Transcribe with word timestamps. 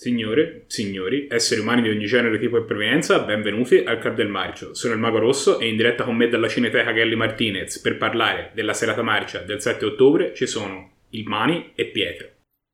Signore, 0.00 0.64
signori, 0.66 1.26
esseri 1.28 1.60
umani 1.60 1.82
di 1.82 1.90
ogni 1.90 2.06
genere, 2.06 2.38
tipo 2.38 2.56
e 2.56 2.62
provenienza, 2.62 3.18
benvenuti 3.18 3.82
al 3.84 3.98
Club 3.98 4.14
del 4.14 4.28
Marcio. 4.28 4.72
Sono 4.72 4.94
il 4.94 4.98
Mago 4.98 5.18
Rosso 5.18 5.58
e 5.58 5.68
in 5.68 5.76
diretta 5.76 6.04
con 6.04 6.16
me 6.16 6.30
dalla 6.30 6.48
Cineteca 6.48 6.94
Gelli 6.94 7.16
Martinez 7.16 7.80
per 7.80 7.98
parlare 7.98 8.50
della 8.54 8.72
serata 8.72 9.02
marcia 9.02 9.40
del 9.40 9.60
7 9.60 9.84
ottobre 9.84 10.32
ci 10.32 10.46
sono 10.46 10.92
il 11.10 11.24
Mani 11.26 11.72
e 11.74 11.84
Pietro. 11.88 12.28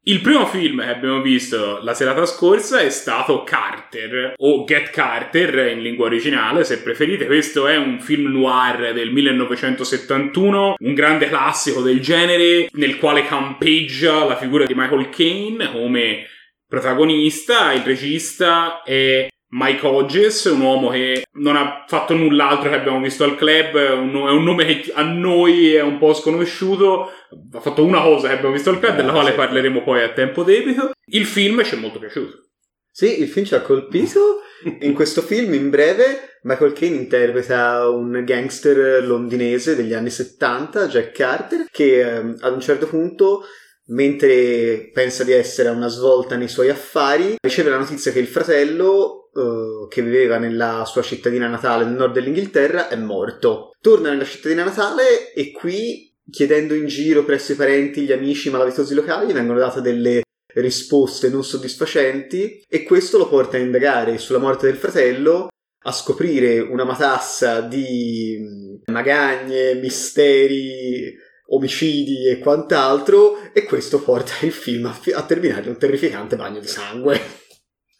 Il 0.04 0.20
primo 0.20 0.46
film 0.46 0.80
che 0.80 0.88
abbiamo 0.88 1.20
visto 1.20 1.80
la 1.82 1.94
serata 1.94 2.24
scorsa 2.26 2.78
è 2.78 2.90
stato 2.90 3.42
Carter, 3.42 4.34
o 4.36 4.62
Get 4.62 4.90
Carter 4.90 5.72
in 5.72 5.82
lingua 5.82 6.06
originale, 6.06 6.62
se 6.62 6.80
preferite. 6.80 7.26
Questo 7.26 7.66
è 7.66 7.76
un 7.76 7.98
film 7.98 8.30
noir 8.30 8.92
del 8.94 9.10
1971, 9.10 10.76
un 10.78 10.94
grande 10.94 11.26
classico 11.26 11.82
del 11.82 11.98
genere, 11.98 12.68
nel 12.74 12.98
quale 12.98 13.26
campeggia 13.26 14.24
la 14.24 14.36
figura 14.36 14.64
di 14.64 14.74
Michael 14.76 15.08
Caine 15.08 15.72
come 15.72 16.26
protagonista, 16.66 17.72
il 17.72 17.82
regista 17.82 18.82
è 18.82 19.28
Mike 19.48 19.86
Hodges, 19.86 20.44
un 20.46 20.60
uomo 20.60 20.90
che 20.90 21.24
non 21.34 21.56
ha 21.56 21.84
fatto 21.86 22.14
null'altro 22.14 22.68
che 22.68 22.76
abbiamo 22.76 23.00
visto 23.00 23.24
al 23.24 23.36
club, 23.36 23.76
è 23.76 23.92
un, 23.92 24.42
nome 24.42 24.64
che 24.64 24.92
a 24.92 25.02
noi 25.02 25.74
è 25.74 25.82
un 25.82 25.98
po' 25.98 26.14
sconosciuto, 26.14 27.10
ha 27.52 27.60
fatto 27.60 27.84
una 27.84 28.02
cosa 28.02 28.28
che 28.28 28.34
abbiamo 28.34 28.54
visto 28.54 28.70
al 28.70 28.80
club, 28.80 28.94
eh, 28.94 28.96
della 28.96 29.12
quale 29.12 29.30
sì. 29.30 29.36
parleremo 29.36 29.82
poi 29.82 30.02
a 30.02 30.12
tempo 30.12 30.42
debito. 30.42 30.90
Il 31.06 31.26
film 31.26 31.62
ci 31.62 31.76
è 31.76 31.78
molto 31.78 31.98
piaciuto. 31.98 32.48
Sì, 32.90 33.20
il 33.20 33.28
film 33.28 33.46
ci 33.46 33.54
ha 33.54 33.60
colpito. 33.60 34.40
In 34.80 34.94
questo 34.94 35.20
film, 35.20 35.52
in 35.52 35.68
breve, 35.68 36.38
Michael 36.42 36.72
Caine 36.72 36.96
interpreta 36.96 37.88
un 37.88 38.22
gangster 38.24 39.04
londinese 39.04 39.76
degli 39.76 39.92
anni 39.92 40.10
70, 40.10 40.86
Jack 40.88 41.12
Carter, 41.12 41.66
che 41.70 42.00
eh, 42.00 42.34
ad 42.40 42.52
un 42.52 42.60
certo 42.60 42.86
punto 42.86 43.42
mentre 43.88 44.90
pensa 44.92 45.24
di 45.24 45.32
essere 45.32 45.68
a 45.68 45.72
una 45.72 45.88
svolta 45.88 46.36
nei 46.36 46.48
suoi 46.48 46.68
affari, 46.68 47.36
riceve 47.40 47.70
la 47.70 47.78
notizia 47.78 48.12
che 48.12 48.18
il 48.18 48.26
fratello, 48.26 49.30
uh, 49.32 49.86
che 49.88 50.02
viveva 50.02 50.38
nella 50.38 50.84
sua 50.86 51.02
cittadina 51.02 51.48
natale 51.48 51.84
nel 51.84 51.94
nord 51.94 52.12
dell'Inghilterra, 52.12 52.88
è 52.88 52.96
morto. 52.96 53.70
Torna 53.80 54.10
nella 54.10 54.24
cittadina 54.24 54.64
natale 54.64 55.32
e 55.32 55.52
qui, 55.52 56.12
chiedendo 56.30 56.74
in 56.74 56.86
giro 56.86 57.24
presso 57.24 57.52
i 57.52 57.56
parenti, 57.56 58.02
gli 58.02 58.12
amici 58.12 58.50
malavitosi 58.50 58.94
locali, 58.94 59.32
vengono 59.32 59.58
date 59.58 59.80
delle 59.80 60.22
risposte 60.56 61.28
non 61.28 61.44
soddisfacenti 61.44 62.64
e 62.66 62.82
questo 62.82 63.18
lo 63.18 63.28
porta 63.28 63.58
a 63.58 63.60
indagare 63.60 64.16
sulla 64.16 64.38
morte 64.38 64.66
del 64.66 64.76
fratello 64.76 65.48
a 65.86 65.92
scoprire 65.92 66.58
una 66.60 66.84
matassa 66.84 67.60
di 67.60 68.80
magagne, 68.86 69.74
misteri, 69.74 71.14
omicidi 71.48 72.28
e 72.28 72.38
quant'altro 72.38 73.38
e 73.52 73.64
questo 73.64 74.02
porta 74.02 74.44
il 74.44 74.52
film 74.52 74.86
a, 74.86 74.98
a 75.14 75.22
terminare 75.22 75.62
in 75.62 75.68
un 75.68 75.78
terrificante 75.78 76.36
bagno 76.36 76.60
di 76.60 76.66
sangue. 76.66 77.20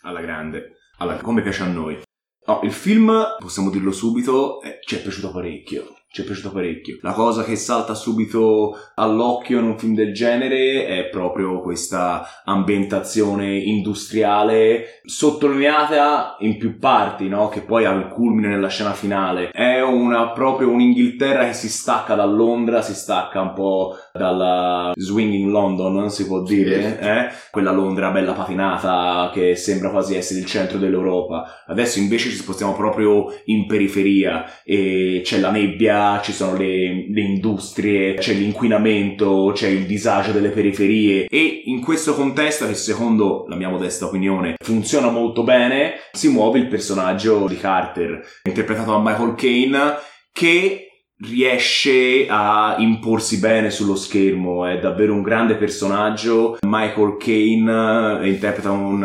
Alla 0.02 0.20
grande, 0.20 0.76
alla, 0.98 1.16
come 1.16 1.42
piace 1.42 1.62
a 1.62 1.66
noi. 1.66 2.00
Oh, 2.48 2.60
il 2.62 2.72
film, 2.72 3.36
possiamo 3.38 3.70
dirlo 3.70 3.90
subito, 3.90 4.60
eh, 4.62 4.78
ci 4.84 4.96
è 4.96 5.02
piaciuto 5.02 5.32
parecchio 5.32 5.96
ci 6.16 6.22
è 6.22 6.24
piaciuto 6.24 6.50
parecchio. 6.50 6.96
La 7.02 7.12
cosa 7.12 7.44
che 7.44 7.56
salta 7.56 7.94
subito 7.94 8.74
all'occhio 8.94 9.58
in 9.58 9.66
un 9.66 9.78
film 9.78 9.94
del 9.94 10.14
genere 10.14 10.86
è 10.86 11.08
proprio 11.10 11.60
questa 11.60 12.26
ambientazione 12.42 13.58
industriale 13.58 15.00
sottolineata 15.04 16.36
in 16.40 16.56
più 16.56 16.78
parti, 16.78 17.28
no? 17.28 17.48
Che 17.48 17.60
poi 17.60 17.84
ha 17.84 17.92
il 17.92 18.08
culmine 18.08 18.48
nella 18.48 18.68
scena 18.68 18.94
finale. 18.94 19.50
È 19.50 19.82
una, 19.82 20.30
proprio 20.30 20.70
un'Inghilterra 20.70 21.44
che 21.44 21.52
si 21.52 21.68
stacca 21.68 22.14
da 22.14 22.24
Londra, 22.24 22.80
si 22.80 22.94
stacca 22.94 23.42
un 23.42 23.52
po' 23.52 23.96
dalla 24.14 24.92
swinging 24.94 25.50
London, 25.50 26.08
si 26.08 26.26
può 26.26 26.40
dire, 26.40 26.98
eh? 26.98 27.34
Quella 27.50 27.72
Londra 27.72 28.10
bella 28.10 28.32
patinata 28.32 29.30
che 29.34 29.54
sembra 29.54 29.90
quasi 29.90 30.16
essere 30.16 30.40
il 30.40 30.46
centro 30.46 30.78
dell'Europa. 30.78 31.64
Adesso 31.66 31.98
invece 31.98 32.30
ci 32.30 32.36
spostiamo 32.36 32.72
proprio 32.72 33.26
in 33.44 33.66
periferia 33.66 34.62
e 34.64 35.20
c'è 35.22 35.38
la 35.40 35.50
nebbia 35.50 36.04
ci 36.22 36.32
sono 36.32 36.56
le, 36.56 37.06
le 37.08 37.20
industrie, 37.20 38.14
c'è 38.14 38.32
l'inquinamento, 38.32 39.52
c'è 39.54 39.68
il 39.68 39.86
disagio 39.86 40.32
delle 40.32 40.50
periferie 40.50 41.26
e 41.28 41.62
in 41.64 41.80
questo 41.80 42.14
contesto 42.14 42.66
che 42.66 42.74
secondo 42.74 43.44
la 43.48 43.56
mia 43.56 43.68
modesta 43.68 44.06
opinione 44.06 44.54
funziona 44.62 45.10
molto 45.10 45.42
bene, 45.42 45.94
si 46.12 46.28
muove 46.28 46.58
il 46.58 46.68
personaggio 46.68 47.46
di 47.46 47.56
Carter, 47.56 48.20
interpretato 48.44 48.90
da 48.90 49.00
Michael 49.02 49.34
Caine, 49.34 49.94
che 50.32 50.85
riesce 51.18 52.26
a 52.28 52.76
imporsi 52.78 53.38
bene 53.38 53.70
sullo 53.70 53.96
schermo, 53.96 54.66
è 54.66 54.78
davvero 54.78 55.14
un 55.14 55.22
grande 55.22 55.56
personaggio. 55.56 56.58
Michael 56.66 57.16
Caine 57.18 58.20
eh, 58.20 58.28
interpreta 58.28 58.70
un, 58.70 59.02